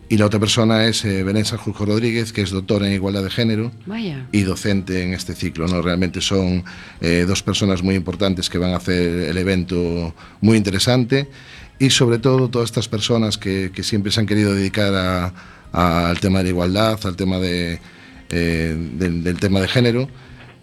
[0.10, 3.30] Y la otra persona es eh, Belén Sanjurjo Rodríguez, que es doctora en igualdad de
[3.30, 4.26] género Vaya.
[4.32, 5.68] y docente en este ciclo.
[5.68, 5.82] ¿no?
[5.82, 6.64] Realmente son
[7.02, 11.28] eh, dos personas muy importantes que van a hacer el evento muy interesante
[11.80, 15.34] y sobre todo todas estas personas que, que siempre se han querido dedicar a-
[15.74, 17.80] a- al tema de la igualdad, al tema de,
[18.30, 20.10] eh, del, del tema de género.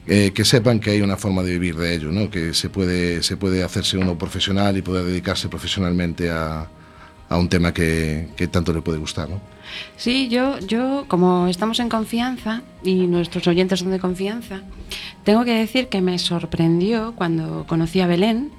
[0.06, 2.30] Eh, que sepan que hay una forma de vivir de ello, ¿no?
[2.30, 6.68] que se puede, se puede hacerse uno profesional y poder dedicarse profesionalmente a,
[7.28, 9.28] a un tema que, que tanto le puede gustar.
[9.30, 9.40] ¿no?
[9.96, 14.62] Sí, yo, yo, como estamos en confianza y nuestros oyentes son de confianza,
[15.24, 18.50] tengo que decir que me sorprendió cuando conocí a Belén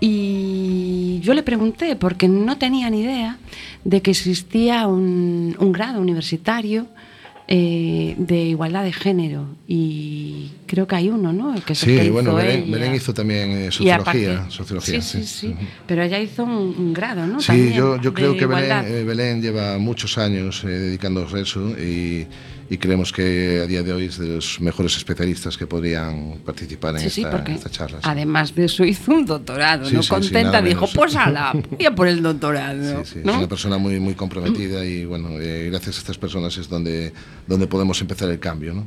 [0.00, 3.38] y yo le pregunté, porque no tenía ni idea
[3.84, 6.86] de que existía un, un grado universitario
[7.50, 11.54] eh, de igualdad de género y creo que hay uno, ¿no?
[11.64, 12.70] Que el Sí, que bueno, hizo Belén.
[12.70, 14.50] Belén hizo también eh, sociología.
[14.50, 15.58] sociología sí, sí, sí, Ujú.
[15.86, 17.40] Pero ella hizo un, un grado, ¿no?
[17.40, 21.40] Sí, También yo, yo creo que Belén, eh, Belén lleva muchos años eh, dedicándose a
[21.40, 22.26] eso y,
[22.70, 26.94] y creemos que a día de hoy es de los mejores especialistas que podrían participar
[26.96, 27.98] en, Sí, esta, charla.
[27.98, 28.04] sí.
[28.08, 30.00] además de eso hizo un doctorado, ¿no?
[30.08, 30.94] Contenta dijo, menos.
[30.94, 33.32] pues ala, voy a por el doctorado, Sí, sí, ¿no?
[33.32, 37.12] Es una persona muy, muy comprometida y bueno, eh, gracias a estas personas es donde,
[37.46, 38.74] donde podemos empezar el cambio.
[38.74, 38.86] ¿no?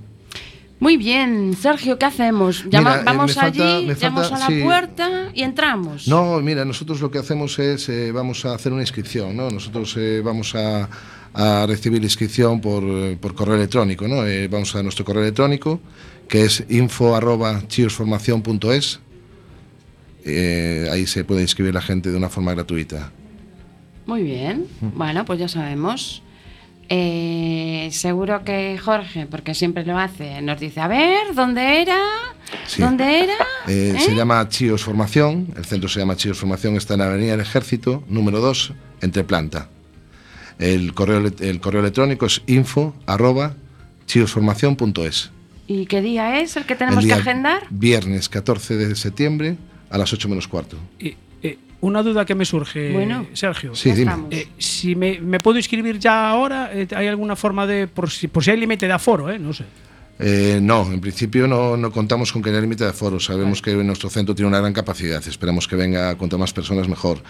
[0.82, 2.66] Muy bien, Sergio, ¿qué hacemos?
[2.68, 4.64] Llama- Mira, eh, vamos falta- allí, llamamos falta- a la sí.
[4.64, 6.08] puerta y entramos.
[6.08, 9.52] No, mira, nosotros lo que hacemos es, eh, vamos a hacer una inscripción, ¿no?
[9.52, 10.90] Nosotros eh, vamos a,
[11.36, 12.84] a recibir inscripción por,
[13.18, 14.26] por correo electrónico, ¿no?
[14.26, 15.80] Eh, vamos a nuestro correo electrónico,
[16.28, 17.62] que es info arroba
[20.92, 23.12] ahí se puede inscribir la gente de una forma gratuita.
[24.08, 24.98] Muy bien, Mm.
[24.98, 26.24] bueno, pues ya sabemos.
[26.94, 31.98] Eh, seguro que Jorge, porque siempre lo hace, nos dice, a ver, ¿dónde era?
[32.68, 32.82] Sí.
[32.82, 33.36] ¿Dónde era?
[33.70, 34.00] Eh, ¿Eh?
[34.02, 37.40] Se llama Chios Formación, el centro se llama Chios Formación, está en la Avenida del
[37.40, 39.70] Ejército, número 2, entre planta.
[40.60, 43.54] El correo, el correo electrónico es info arroba
[44.06, 45.32] chiosformación.es.
[45.68, 47.64] ¿Y qué día es el que tenemos El que agendar?
[47.70, 49.56] Viernes 14 de septiembre
[49.90, 50.76] a las 8 menos cuarto.
[51.00, 51.16] Eh, eh,
[51.82, 53.26] una duda que me surge, Bueno.
[53.34, 53.76] Sergio.
[53.76, 54.14] Sí, dime.
[54.32, 58.28] Eh, si me, me puedo inscribir ya ahora, Eh, ¿hay alguna forma de, por si,
[58.28, 59.38] por si hay límite de aforo, eh?
[59.40, 59.66] No sé.
[60.22, 63.20] Eh, no, en principio no, no contamos con que haya límite de aforo.
[63.20, 65.22] Sabemos que nuestro centro tiene una gran capacidad.
[65.28, 67.24] Esperamos que venga cuanto más personas mejor.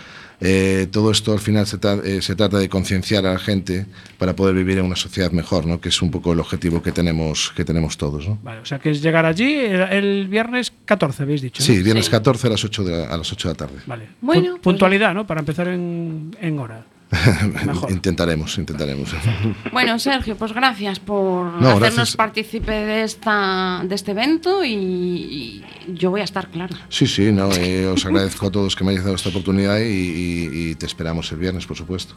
[0.44, 3.86] Eh, todo esto al final se, tra- eh, se trata de concienciar a la gente
[4.18, 5.80] para poder vivir en una sociedad mejor, ¿no?
[5.80, 8.28] que es un poco el objetivo que tenemos, que tenemos todos.
[8.28, 8.40] ¿no?
[8.42, 11.62] Vale, o sea que es llegar allí el, el viernes 14, habéis dicho.
[11.62, 11.66] ¿no?
[11.68, 13.76] Sí, viernes 14 a las 8 de la, a las 8 de la tarde.
[13.86, 14.08] Vale.
[14.20, 15.28] Bueno, Pu- pues- puntualidad, ¿no?
[15.28, 16.86] Para empezar en, en hora.
[17.90, 19.14] Intentaremos, intentaremos.
[19.72, 22.16] Bueno, Sergio, pues gracias por No, hacernos gracias.
[22.16, 26.76] partícipe de, esta, de este evento y, y yo voy a estar, claro.
[26.90, 29.84] Sí, sí, no, eh, os agradezco a todos que me hayáis dado esta oportunidad y,
[29.84, 32.16] y- y te esperamos el viernes, por supuesto.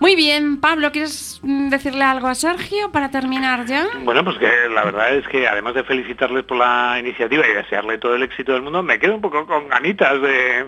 [0.00, 3.86] Muy bien, Pablo, ¿quieres mm, decirle algo a Sergio para terminar ya?
[4.02, 7.98] Bueno, pues que la verdad es que además de felicitarles por la iniciativa y desearle
[7.98, 10.66] todo el éxito del mundo, me quedo un poco con ganitas de,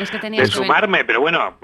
[0.00, 1.58] Es que sumarme, pero bueno,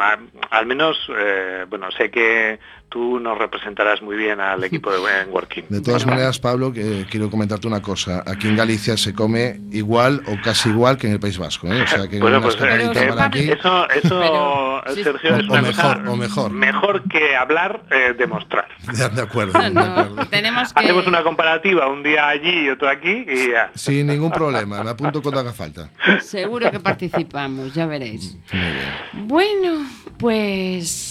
[0.50, 5.30] al menos, eh, bueno, sé que tú nos representarás muy bien al equipo de Buen
[5.30, 5.64] Working.
[5.68, 8.22] De todas maneras, Pablo, que quiero comentarte una cosa.
[8.26, 11.66] Aquí en Galicia se come igual o casi igual que en el País Vasco.
[11.68, 11.82] ¿eh?
[11.82, 13.50] O sea, que Bueno, pues eh, escapadita Pero, para Pablo, aquí.
[13.50, 15.04] eso, eso Pero, sí.
[15.04, 16.50] Sergio, es O- una o cosa mejor, o mejor.
[16.52, 18.68] mejor que hablar, eh, demostrar.
[18.92, 20.26] De, de acuerdo, de No, acuerdo.
[20.30, 20.80] tenemos que...
[20.80, 23.70] Hacemos una comparativa, un día allí y otro aquí y ya.
[23.74, 24.82] Sin ningún problema.
[24.82, 25.90] Me apunto cuando haga falta.
[26.20, 28.36] Seguro que participamos, ya veréis.
[28.52, 29.28] Muy bien.
[29.28, 29.86] Bueno,
[30.18, 31.07] pues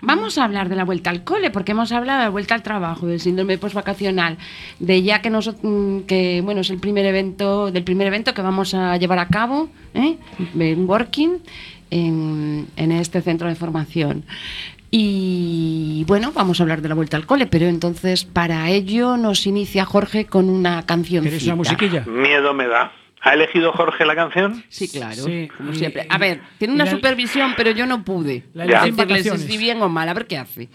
[0.00, 2.62] vamos a hablar de la vuelta al cole, porque hemos hablado de la vuelta al
[2.62, 4.38] trabajo, del síndrome postvacacional,
[4.78, 5.62] de ya que nosotros,
[6.06, 9.68] que bueno, es el primer evento, del primer evento que vamos a llevar a cabo,
[9.94, 10.16] ¿eh?
[10.58, 11.38] en Working,
[11.90, 14.24] en, en este centro de formación.
[14.92, 19.46] Y bueno, vamos a hablar de la vuelta al cole, pero entonces para ello nos
[19.46, 21.22] inicia Jorge con una canción.
[21.22, 22.04] ¿Queréis una musiquilla?
[22.06, 22.92] Miedo me da.
[23.22, 24.64] ¿Ha elegido Jorge la canción?
[24.68, 26.06] Sí, claro, Sí, como y- siempre.
[26.08, 28.78] A ver, tiene una la- supervisión, pero yo no pude La Ya.
[28.82, 29.54] elegí en decirle si vacaciones.
[29.54, 30.68] es bien o mal, a ver qué hace.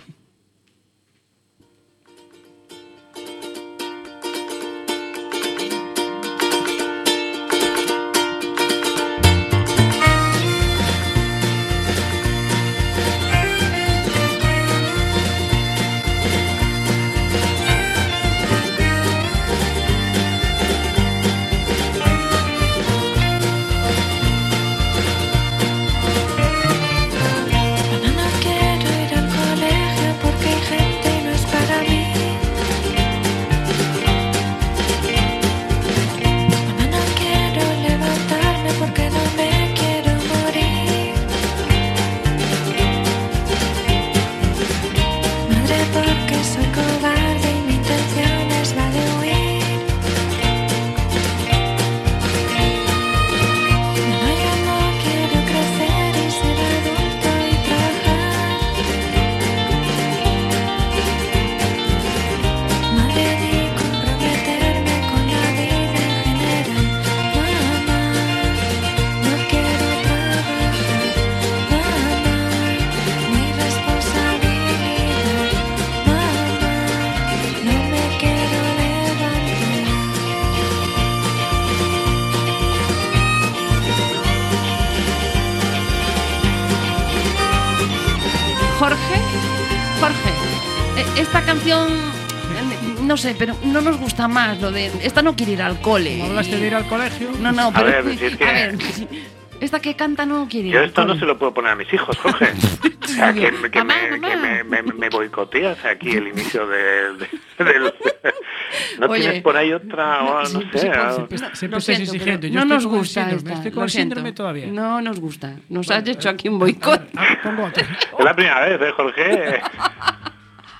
[93.25, 94.91] Sé, pero no nos gusta más lo de.
[95.01, 96.17] Esta no quiere ir al cole.
[96.19, 97.29] ¿No hablaste de ir al colegio?
[97.39, 97.85] No, no, A pero.
[98.03, 98.75] ver, si es que- a ver,
[99.61, 101.75] esta que canta no quiere ir Yo al esto no se lo puedo poner a
[101.75, 102.51] mis hijos, Jorge.
[103.05, 104.27] O sea, que, que Mamá, me, mamá.
[104.29, 107.19] que me, me, me boicoteas aquí el inicio del...
[107.19, 107.93] del-
[108.99, 110.21] ¿No Oye, tienes por ahí otra?
[110.21, 112.49] no sé, ah, siempre, siempre estás exigente.
[112.49, 113.53] Yo nos gusta síndrome, esta.
[113.53, 114.41] estoy con lo el síndrome siento.
[114.43, 114.65] todavía.
[114.67, 115.53] No nos gusta.
[115.69, 117.03] Nos has hecho aquí un boicot.
[117.15, 117.83] Ah, otra.
[118.17, 119.61] Es la primera vez, ¿eh, Jorge?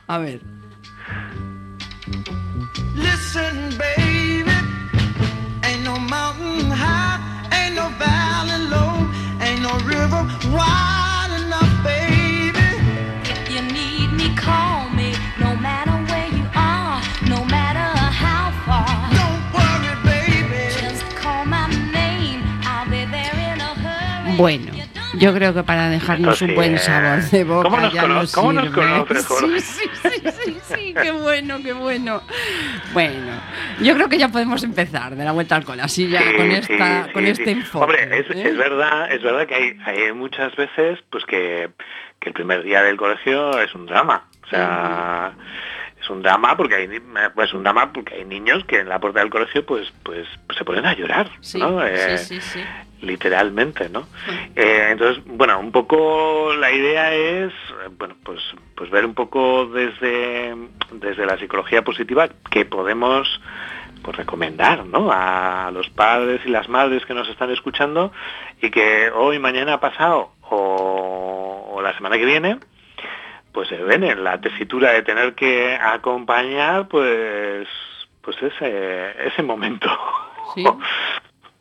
[0.08, 0.40] A ver.
[3.08, 4.52] Listen, baby,
[5.64, 7.20] ain't no mountain high,
[7.58, 8.94] ain't no valley low,
[9.46, 10.22] ain't no river
[10.56, 12.68] wide enough, baby.
[13.34, 15.14] If you need me, call me.
[15.40, 17.02] No matter where you are,
[17.34, 17.88] no matter
[18.24, 18.88] how far.
[19.20, 20.64] Don't worry, baby.
[20.82, 21.68] Just call my
[22.00, 22.42] name.
[22.64, 24.38] I'll be there in a hurry.
[24.38, 24.72] Bueno,
[25.18, 28.32] yo creo que para dejarnos un buen sabor de boca ¿Cómo nos ya cono- nos
[28.34, 28.76] cómo nos sirve.
[28.76, 29.60] conoces, Jorge?
[29.60, 32.22] Sí, sí, sí, sí, sí, qué bueno, qué bueno.
[32.94, 33.34] Bueno,
[33.82, 36.52] yo creo que ya podemos empezar de la vuelta al cole, así ya Sí, con
[36.52, 37.84] esta, con este enfoque.
[37.86, 38.50] Hombre, es, ¿eh?
[38.50, 41.70] es verdad, es verdad que hay, hay muchas veces pues que,
[42.20, 44.26] que el primer día del colegio es un drama.
[44.46, 45.34] O sea,
[46.06, 46.88] es un drama porque hay
[47.34, 50.64] pues un drama porque hay niños que en la puerta del colegio pues pues se
[50.64, 51.84] ponen a llorar Sí, ¿no?
[51.84, 52.62] Eh, sí, sí,
[53.02, 54.08] literalmente no
[54.56, 58.40] Eh, entonces bueno un poco la idea es eh, bueno pues
[58.76, 60.56] pues ver un poco desde
[60.92, 63.28] desde la psicología positiva que podemos
[64.04, 65.10] pues recomendar ¿no?
[65.12, 68.12] a los padres y las madres que nos están escuchando
[68.62, 72.60] y que hoy mañana pasado o, o la semana que viene
[73.56, 77.68] pues se ven en la tesitura de tener que acompañar pues
[78.22, 79.90] pues ese ese momento
[80.54, 80.64] Sí.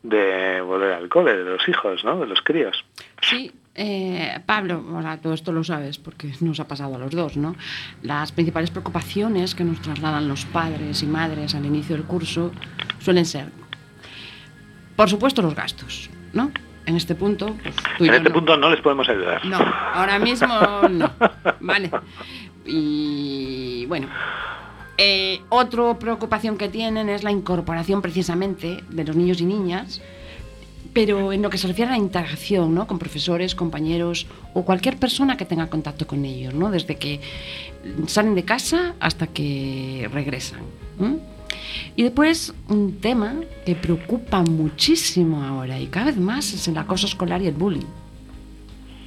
[0.03, 2.85] de volver al cole de los hijos no de los críos
[3.21, 7.11] Sí, eh, Pablo, o sea, todo esto lo sabes porque nos ha pasado a los
[7.11, 7.55] dos, ¿no?
[8.03, 12.51] Las principales preocupaciones que nos trasladan los padres y madres al inicio del curso
[12.99, 13.47] suelen ser,
[14.95, 16.51] por supuesto, los gastos, ¿no?
[16.85, 18.35] En este punto, pues tú y en yo este no.
[18.35, 20.47] punto no les podemos ayudar No, ahora mismo
[20.89, 21.11] no.
[21.59, 21.89] Vale.
[22.65, 24.07] Y bueno.
[24.97, 30.01] eh, otra preocupación que tienen es la incorporación precisamente de los niños y niñas,
[30.93, 32.87] pero en lo que se refiere a la interacción ¿no?
[32.87, 36.71] con profesores, compañeros o cualquier persona que tenga contacto con ellos, ¿no?
[36.71, 37.19] desde que
[38.07, 40.61] salen de casa hasta que regresan.
[41.95, 43.33] Y después un tema
[43.65, 47.85] que preocupa muchísimo ahora y cada vez más es el acoso escolar y el bullying.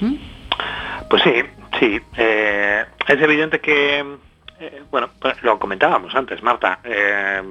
[0.00, 0.18] ¿m?
[1.08, 1.32] Pues sí,
[1.78, 2.00] sí.
[2.16, 4.04] eh, es evidente que,
[4.60, 5.10] eh, bueno,
[5.42, 7.42] lo comentábamos antes, Marta, eh,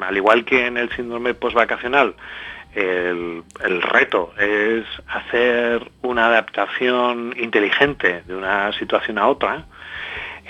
[0.00, 2.14] al igual que en el síndrome postvacacional,
[2.72, 9.64] el reto es hacer una adaptación inteligente de una situación a otra.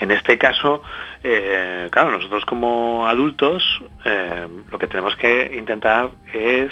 [0.01, 0.81] En este caso,
[1.23, 3.63] eh, claro, nosotros como adultos
[4.03, 6.71] eh, lo que tenemos que intentar es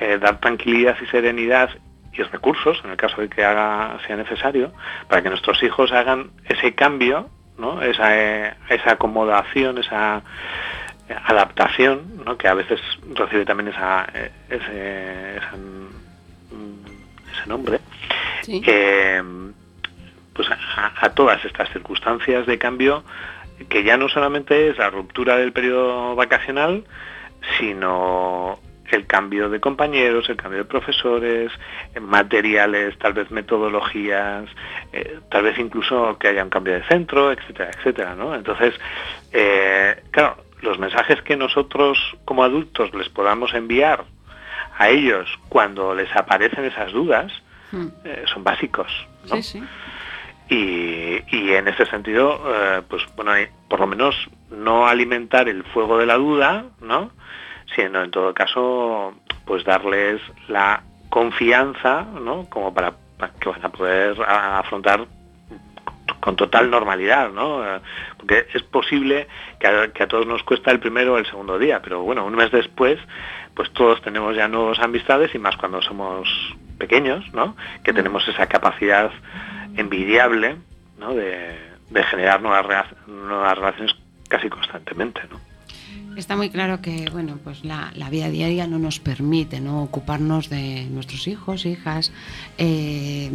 [0.00, 1.70] eh, dar tranquilidad y serenidad
[2.12, 4.72] y recursos, en el caso de que haga, sea necesario,
[5.08, 7.28] para que nuestros hijos hagan ese cambio,
[7.58, 7.82] ¿no?
[7.82, 8.16] esa,
[8.68, 10.22] esa acomodación, esa
[11.26, 12.38] adaptación, ¿no?
[12.38, 12.80] que a veces
[13.16, 14.06] recibe también esa,
[14.48, 17.80] ese, esa, mm, ese nombre,
[18.42, 18.60] Sí.
[20.34, 23.04] Pues a, a todas estas circunstancias de cambio
[23.68, 26.84] que ya no solamente es la ruptura del periodo vacacional,
[27.58, 28.58] sino
[28.90, 31.50] el cambio de compañeros, el cambio de profesores,
[32.00, 34.44] materiales, tal vez metodologías,
[34.92, 38.34] eh, tal vez incluso que haya un cambio de centro, etcétera, etcétera, ¿no?
[38.34, 38.74] Entonces,
[39.32, 44.04] eh, claro, los mensajes que nosotros como adultos les podamos enviar
[44.76, 47.32] a ellos cuando les aparecen esas dudas
[47.74, 47.86] Mm.
[48.04, 48.86] eh, son básicos,
[49.28, 49.36] ¿no?
[49.36, 49.64] Sí, sí.
[50.48, 54.14] Y, y en ese sentido, eh, pues bueno, hay- por lo menos
[54.50, 57.10] no alimentar el fuego de la duda, ¿no?
[57.74, 59.14] Sino en todo caso,
[59.46, 62.44] pues darles la confianza, ¿no?
[62.50, 65.06] Como para, para que van a poder afrontar
[66.20, 67.64] con total normalidad, ¿no?
[67.64, 67.80] Eh,
[68.18, 69.26] Porque es posible
[69.58, 72.24] que a, que a todos nos cuesta el primero o el segundo día, pero bueno,
[72.26, 72.98] un mes después,
[73.54, 76.28] pues todos tenemos ya nuevas amistades y más cuando somos
[76.78, 77.56] pequeños, ¿no?
[77.82, 77.96] Que Mm.
[77.96, 79.10] tenemos esa capacidad
[79.76, 80.56] envidiable,
[80.98, 81.14] ¿no?
[81.14, 81.72] De,
[82.10, 83.94] generar nuevas, nuevas relaciones
[84.28, 85.38] casi constantemente, ¿no?
[86.16, 89.82] Está muy claro que bueno, pues la, la vida diaria no nos permite ¿no?
[89.82, 92.12] ocuparnos de nuestros hijos, hijas,
[92.56, 93.26] eh,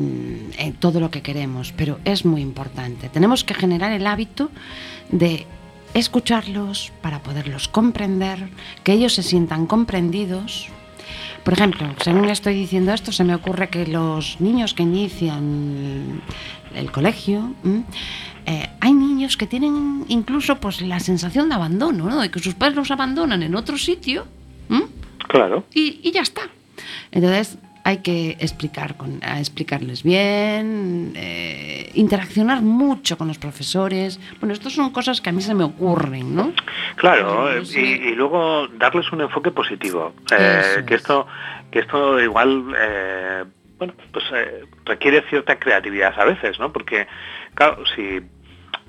[0.58, 3.10] en todo lo que queremos, pero es muy importante.
[3.10, 4.50] Tenemos que generar el hábito
[5.10, 5.46] de
[5.94, 8.50] escucharlos para poderlos comprender,
[8.84, 10.70] que ellos se sientan comprendidos.
[11.43, 16.22] Por ejemplo, según estoy diciendo esto, se me ocurre que los niños que inician
[16.76, 17.53] el colegio,
[18.45, 22.22] eh, hay niños que tienen incluso pues la sensación de abandono, ¿no?
[22.22, 24.26] De que sus padres los abandonan en otro sitio
[24.70, 24.86] ¿m?
[25.28, 25.66] Claro.
[25.74, 26.41] y, y ya está.
[27.12, 27.57] Entonces
[27.90, 34.20] hay que explicar con, explicarles bien, eh, interaccionar mucho con los profesores.
[34.40, 36.54] Bueno, estas son cosas que a mí se me ocurren, ¿no?
[36.98, 40.14] Claro, eh, y, y luego darles un enfoque positivo.
[40.32, 41.02] Eh, que es.
[41.02, 41.26] esto,
[41.72, 43.46] que esto igual, eh,
[43.80, 44.26] bueno, pues
[44.86, 46.72] requiere cierta creatividad a veces, ¿no?
[46.72, 47.08] Porque,
[47.56, 48.22] claro, si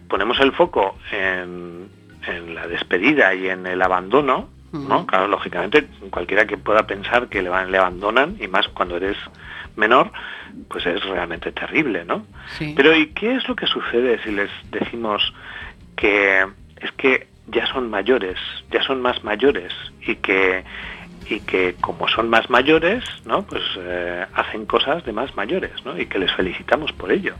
[0.09, 1.89] ponemos el foco en,
[2.27, 5.07] en la despedida y en el abandono, ¿no?
[5.07, 9.16] Claro, lógicamente, cualquiera que pueda pensar que le, van, le abandonan, y más cuando eres
[9.77, 10.12] menor,
[10.68, 12.27] pues es realmente terrible, ¿no?
[12.59, 12.75] Sí.
[12.77, 15.33] Pero ¿y qué es lo que sucede si les decimos
[15.97, 16.47] que
[16.81, 18.39] es que ya son mayores,
[18.71, 19.73] ya son más mayores
[20.07, 20.64] y que
[21.29, 23.43] y que como son más mayores, ¿no?
[23.43, 25.99] Pues eh, hacen cosas de más mayores, ¿no?
[25.99, 27.35] Y que les felicitamos por ello,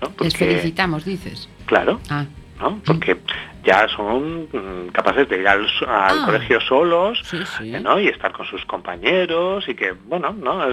[0.00, 0.12] ¿no?
[0.20, 1.48] Les felicitamos, dices.
[1.66, 2.26] claro, Ah,
[2.60, 2.80] ¿no?
[2.86, 3.16] Porque
[3.64, 6.22] ya son mm, capaces de ir al, al Ah.
[6.26, 7.74] colegio solos, sí, sí.
[7.74, 7.98] eh, ¿no?
[8.00, 10.64] y estar con sus compañeros y que bueno no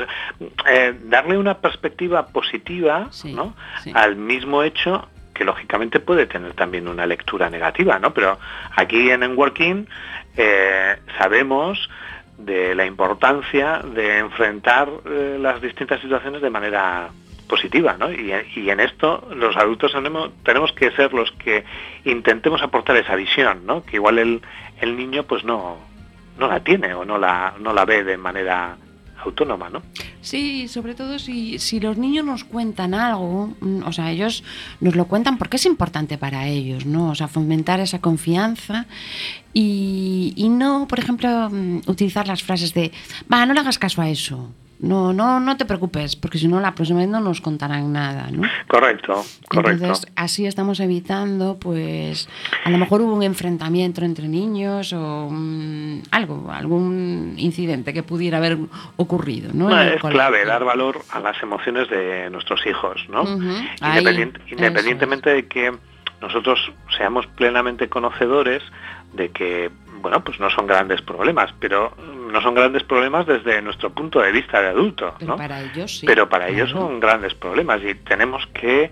[0.70, 3.54] Eh, darle una perspectiva positiva Sí, ¿no?
[3.94, 8.14] al mismo hecho que lógicamente puede tener también una lectura negativa, ¿no?
[8.14, 8.38] Pero
[8.76, 9.86] aquí en Working
[11.18, 11.90] sabemos
[12.38, 17.10] de la importancia de enfrentar eh, las distintas situaciones de manera
[17.50, 18.10] positiva, ¿no?
[18.10, 21.66] Y, y en esto los adultos tenemos, tenemos que ser los que
[22.06, 23.84] intentemos aportar esa visión, ¿no?
[23.84, 24.42] Que igual el,
[24.80, 25.78] el niño pues no,
[26.38, 28.78] no la tiene o no la, no la ve de manera
[29.26, 29.82] autónoma, ¿no?
[30.22, 34.44] Sí, sobre todo si, si los niños nos cuentan algo, mm, o sea, ellos
[34.80, 37.10] nos lo cuentan porque es importante para ellos, ¿no?
[37.10, 38.86] O sea, fomentar esa confianza
[39.54, 42.92] y, y no, por ejemplo, mm, utilizar las frases de,
[43.32, 44.54] va, no le hagas caso a eso.
[44.82, 48.30] No, no, no te preocupes, porque si no la próxima vez no nos contarán nada,
[48.32, 48.48] ¿no?
[48.68, 49.84] Correcto, correcto.
[49.84, 52.30] Entonces, así estamos evitando, pues,
[52.64, 58.38] a lo mejor hubo un enfrentamiento entre niños o mm, algo, algún incidente que pudiera
[58.38, 58.58] haber
[58.96, 59.68] ocurrido, ¿no?
[59.96, 63.24] Es clave dar valor a las emociones de nuestros hijos, ¿no?
[63.82, 65.74] Independient- independientemente de que
[66.22, 68.64] nosotros seamos plenamente conocedores
[69.14, 69.72] de que,
[70.02, 71.94] bueno, pues no son grandes problemas, pero
[72.32, 75.38] no son grandes problemas desde nuestro punto de vista de adulto, Pero ¿no?
[75.38, 76.06] para ellos sí.
[76.06, 78.92] pero para ellos son grandes problemas y tenemos que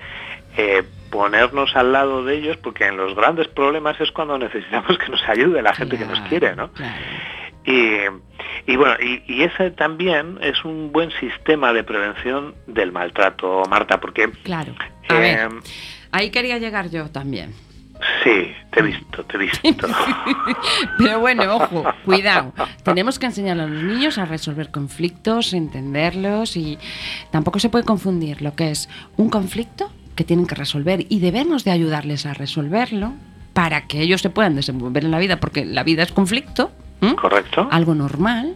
[0.58, 5.10] eh, ponernos al lado de ellos porque en los grandes problemas es cuando necesitamos que
[5.10, 6.72] nos ayude la gente que nos quiere, ¿no?
[6.72, 6.96] claro.
[7.66, 7.98] Y,
[8.66, 14.00] y bueno, y, y ese también es un buen sistema de prevención del maltrato, Marta,
[14.00, 14.74] porque Claro.
[15.10, 15.50] A ver, eh,
[16.12, 17.54] ahí quería llegar yo también.
[18.24, 19.88] Sí, te he visto, te he visto.
[20.98, 22.54] Pero bueno, ojo, cuidado.
[22.84, 26.78] Tenemos que enseñar a los niños a resolver conflictos, entenderlos y
[27.32, 31.64] tampoco se puede confundir lo que es un conflicto que tienen que resolver y debemos
[31.64, 33.14] de ayudarles a resolverlo
[33.54, 36.72] para que ellos se puedan desenvolver en la vida, porque la vida es conflicto.
[37.16, 37.68] ¿Correcto?
[37.70, 38.56] algo normal,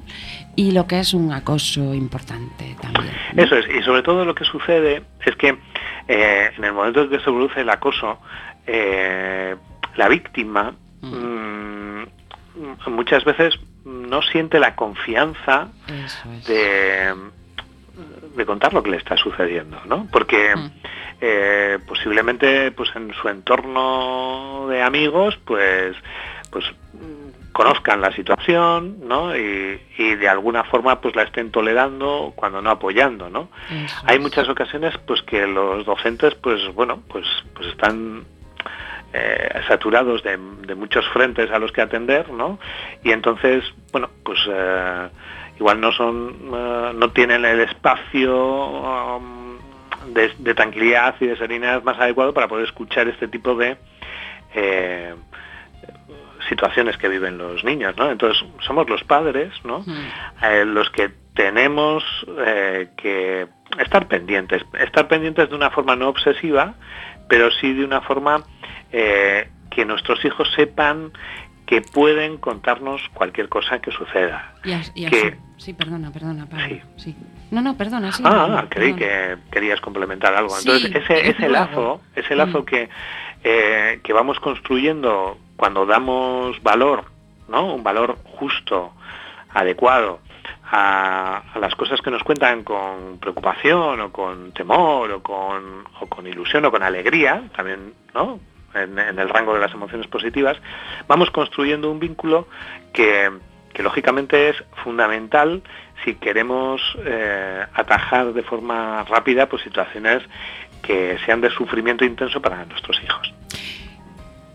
[0.55, 3.13] y lo que es un acoso importante también.
[3.33, 3.43] ¿no?
[3.43, 5.57] Eso es, y sobre todo lo que sucede es que
[6.07, 8.19] eh, en el momento en que se produce el acoso,
[8.67, 9.55] eh,
[9.95, 12.03] la víctima mm,
[12.87, 16.47] muchas veces no siente la confianza es.
[16.47, 17.13] de,
[18.35, 20.07] de contar lo que le está sucediendo, ¿no?
[20.11, 20.71] Porque Mm.
[21.21, 25.95] eh, posiblemente pues en su entorno de amigos pues
[26.51, 29.35] pues mm, conozcan la situación, ¿no?
[29.35, 33.49] Y, y de alguna forma pues la estén tolerando cuando no apoyando, ¿no?
[33.69, 38.23] Eso Hay muchas ocasiones pues que los docentes pues bueno pues pues están
[39.13, 42.57] eh, saturados de, de muchos frentes a los que atender, ¿no?
[43.03, 45.09] Y entonces bueno pues eh,
[45.59, 49.57] igual no son eh, no tienen el espacio um,
[50.13, 53.77] de, de tranquilidad y de serenidad más adecuado para poder escuchar este tipo de
[56.51, 58.11] situaciones que viven los niños, ¿no?
[58.11, 59.83] Entonces somos los padres, ¿no?
[60.43, 62.03] Eh, los que tenemos
[62.45, 63.47] eh, que
[63.79, 66.73] estar pendientes, estar pendientes de una forma no obsesiva,
[67.29, 68.43] pero sí de una forma
[68.91, 71.13] eh, que nuestros hijos sepan
[71.65, 74.55] que pueden contarnos cualquier cosa que suceda.
[74.65, 76.65] Y as- y que- Sí, perdona, perdona, Pablo.
[76.67, 76.81] Sí.
[76.97, 77.15] Sí.
[77.51, 78.23] No, no, perdona, sí.
[78.25, 79.35] ah, perdona, creí perdona.
[79.45, 80.49] que querías complementar algo.
[80.55, 81.53] Sí, Entonces, ese, ese luego.
[81.53, 82.65] lazo, ese lazo Mm.
[82.65, 82.89] que,
[83.43, 87.05] eh, que vamos construyendo cuando damos valor,
[87.47, 87.73] ¿no?
[87.73, 88.93] Un valor justo,
[89.53, 90.19] adecuado
[90.71, 96.25] a, las cosas que nos cuentan con preocupación o con temor o con, o con
[96.27, 98.39] ilusión o con alegría, también, ¿no?
[98.73, 100.57] En, en el rango de las emociones positivas,
[101.07, 102.47] vamos construyendo un vínculo
[102.93, 103.29] que,
[103.73, 105.61] que lógicamente es fundamental
[106.03, 110.23] si queremos eh, atajar de forma rápida pues, situaciones
[110.81, 113.33] que sean de sufrimiento intenso para nuestros hijos.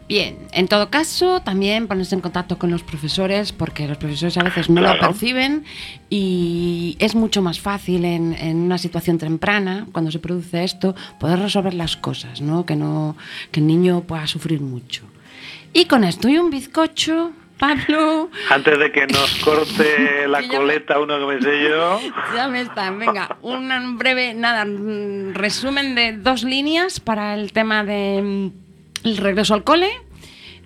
[0.08, 4.44] Bien, en todo caso, también ponerse en contacto con los profesores, porque los profesores a
[4.44, 5.64] veces no lo perciben
[6.08, 11.40] y es mucho más fácil en, en una situación temprana, cuando se produce esto, poder
[11.40, 12.64] resolver las cosas, ¿no?
[12.64, 13.16] Que, no,
[13.50, 15.02] que el niño pueda sufrir mucho.
[15.72, 21.18] Y con esto y un bizcocho, Pablo, Antes de que nos corte la coleta uno
[21.18, 22.00] que me sé yo,
[22.34, 22.98] ya me están.
[22.98, 24.64] Venga, un breve, nada,
[25.32, 29.88] resumen de dos líneas para el tema de mm, el regreso al cole.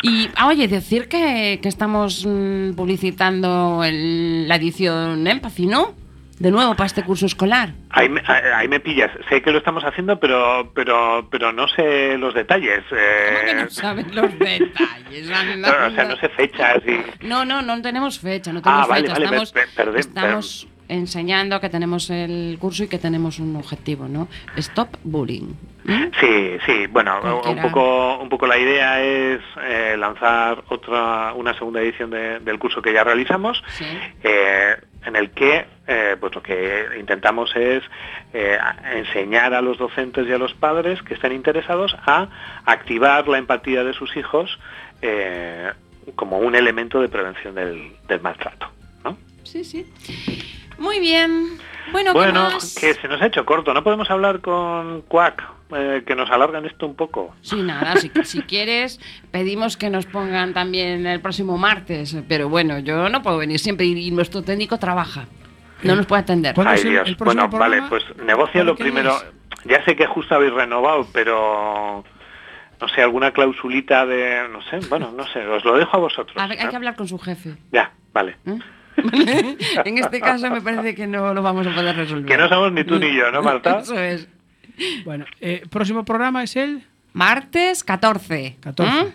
[0.02, 5.94] Y, ah, oye, decir que, que estamos mm, publicitando el- la edición Empathy, ¿no?
[6.40, 7.68] De nuevo para este curso escolar.
[7.90, 9.10] ahí me, ahí me pillas.
[9.28, 12.82] Sé que lo estamos haciendo, pero pero pero no sé los detalles.
[12.88, 12.98] ¿Cómo
[13.44, 15.28] que eh, no sabes los detalles?
[15.58, 17.26] no, o sea, no sé fechas y...
[17.26, 19.12] No, no, no tenemos fecha, no tenemos Ah, vale, fecha.
[19.12, 23.54] vale, estamos per- per- perdón, estamos enseñando que tenemos el curso y que tenemos un
[23.56, 24.26] objetivo, ¿no?
[24.56, 25.52] Stop bullying.
[25.84, 26.04] ¿Mm?
[26.20, 31.80] Sí, sí, bueno, un poco, un poco la idea es eh, lanzar otra, una segunda
[31.82, 33.84] edición de- del curso que ya realizamos, Sí.
[34.24, 34.74] eh,
[35.06, 37.82] en el que eh, pues lo que intentamos es
[38.32, 38.56] eh,
[38.94, 42.28] enseñar a los docentes y a los padres que estén interesados a
[42.64, 44.56] activar la empatía de sus hijos
[45.02, 45.72] eh,
[46.14, 48.68] como un elemento de prevención del, del maltrato.
[49.04, 49.18] ¿no?
[49.42, 49.84] Sí, sí.
[50.78, 51.58] Muy bien.
[51.90, 52.76] Bueno, ¿qué Bueno, más?
[52.80, 55.42] que se nos ha hecho corto, ¿no podemos hablar con Quack?
[55.74, 57.34] eh, que nos alargan esto un poco.
[57.42, 62.78] Sí, nada, si, si quieres, pedimos que nos pongan también el próximo martes, pero bueno,
[62.80, 65.26] yo no puedo venir siempre y, y nuestro técnico trabaja.
[65.82, 66.54] No nos puede atender.
[66.54, 69.14] ¿Cuándo Ay es el- Dios, el bueno, vale, pues negocia lo ¿Cuándo primero.
[69.64, 72.04] Ya sé que justo habéis renovado, pero
[72.80, 76.36] no sé, alguna clausulita de, no sé, bueno, no sé, os lo dejo a vosotros.
[76.38, 76.70] A ver, hay ¿no?
[76.70, 77.56] que hablar con su jefe.
[77.70, 78.36] Ya, vale.
[78.46, 78.58] ¿eh?
[79.84, 82.24] en este caso me parece que no lo vamos a poder resolver.
[82.26, 83.80] Que no somos ni tú ni yo, ¿no, Marta?
[83.80, 84.28] Eso es.
[85.04, 88.56] Bueno, eh, próximo programa es el Martes 14.
[88.60, 89.00] 14.
[89.00, 89.12] ¿eh?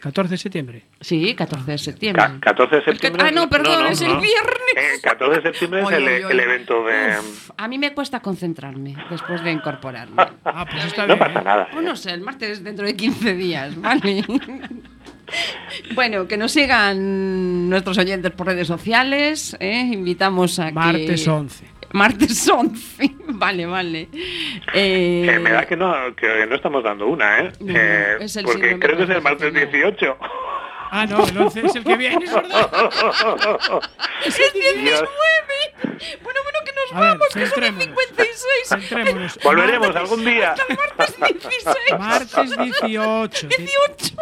[0.00, 0.82] 14 de septiembre.
[1.02, 2.22] Sí, 14 de septiembre.
[2.22, 3.26] Ca- 14 de Es que- septiembre.
[3.26, 4.74] ah, no, perdón, es el viernes.
[4.76, 6.32] Eh, 14 de septiembre es el, oy, oy.
[6.32, 7.18] el evento de.
[7.18, 10.22] Uf, a mí me cuesta concentrarme después de incorporarme.
[10.44, 11.18] Ah, pues está no bien.
[11.18, 11.44] pasa ¿eh?
[11.44, 11.68] nada.
[11.72, 14.24] Pues no sé, el martes dentro de 15 días, ¿vale?
[15.94, 19.56] bueno, que nos sigan nuestros oyentes por redes sociales.
[19.60, 19.90] ¿eh?
[19.92, 20.72] Invitamos a que...
[20.72, 21.64] Martes 11.
[21.92, 23.10] Martes 11.
[23.28, 24.08] vale, vale.
[24.74, 27.52] Eh, Que me da que no, que no estamos dando una, ¿eh?
[27.60, 29.96] No, Eh, es el porque creo que es el martes constitucional.
[29.98, 30.16] 18.
[30.94, 32.70] Ah, no, el 11 es el que viene, es verdad.
[34.26, 35.06] ¡Es 19!
[36.22, 37.96] Bueno, bueno, que nos A ver, vamos, que son las centrémonos.
[38.08, 38.68] 56.
[38.68, 39.38] Centrémonos.
[39.42, 40.54] Volveremos algún día.
[40.98, 41.76] Martes 16.
[41.98, 43.46] Martes 18.
[43.48, 44.16] 18.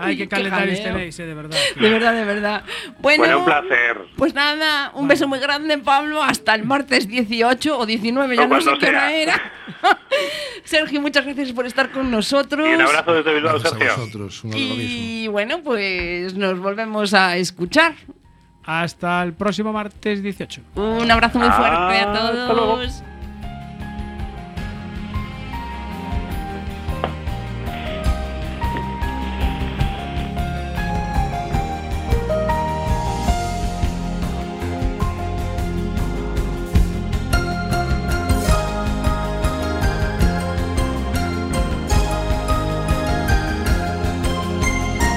[0.00, 0.94] Ay, qué calendarios jaleo.
[0.94, 1.58] tenéis, eh, de verdad.
[1.78, 2.62] De verdad, de verdad.
[3.00, 3.96] Bueno, Bueno, un placer.
[4.16, 6.22] Pues nada, un beso muy grande, Pablo.
[6.22, 9.40] Hasta el martes 18 o 19, ya O no sé qué hora era.
[10.64, 12.66] Sergio, muchas gracias por estar con nosotros.
[12.68, 13.96] Y un abrazo desde Bilbao, Sergio.
[13.96, 14.52] vosotros, un.
[14.54, 17.94] Y bueno, pues nos volvemos a escuchar.
[18.64, 20.60] Hasta el próximo martes 18.
[20.76, 22.54] Un abrazo muy fuerte a Hasta luego.
[22.54, 23.02] todos.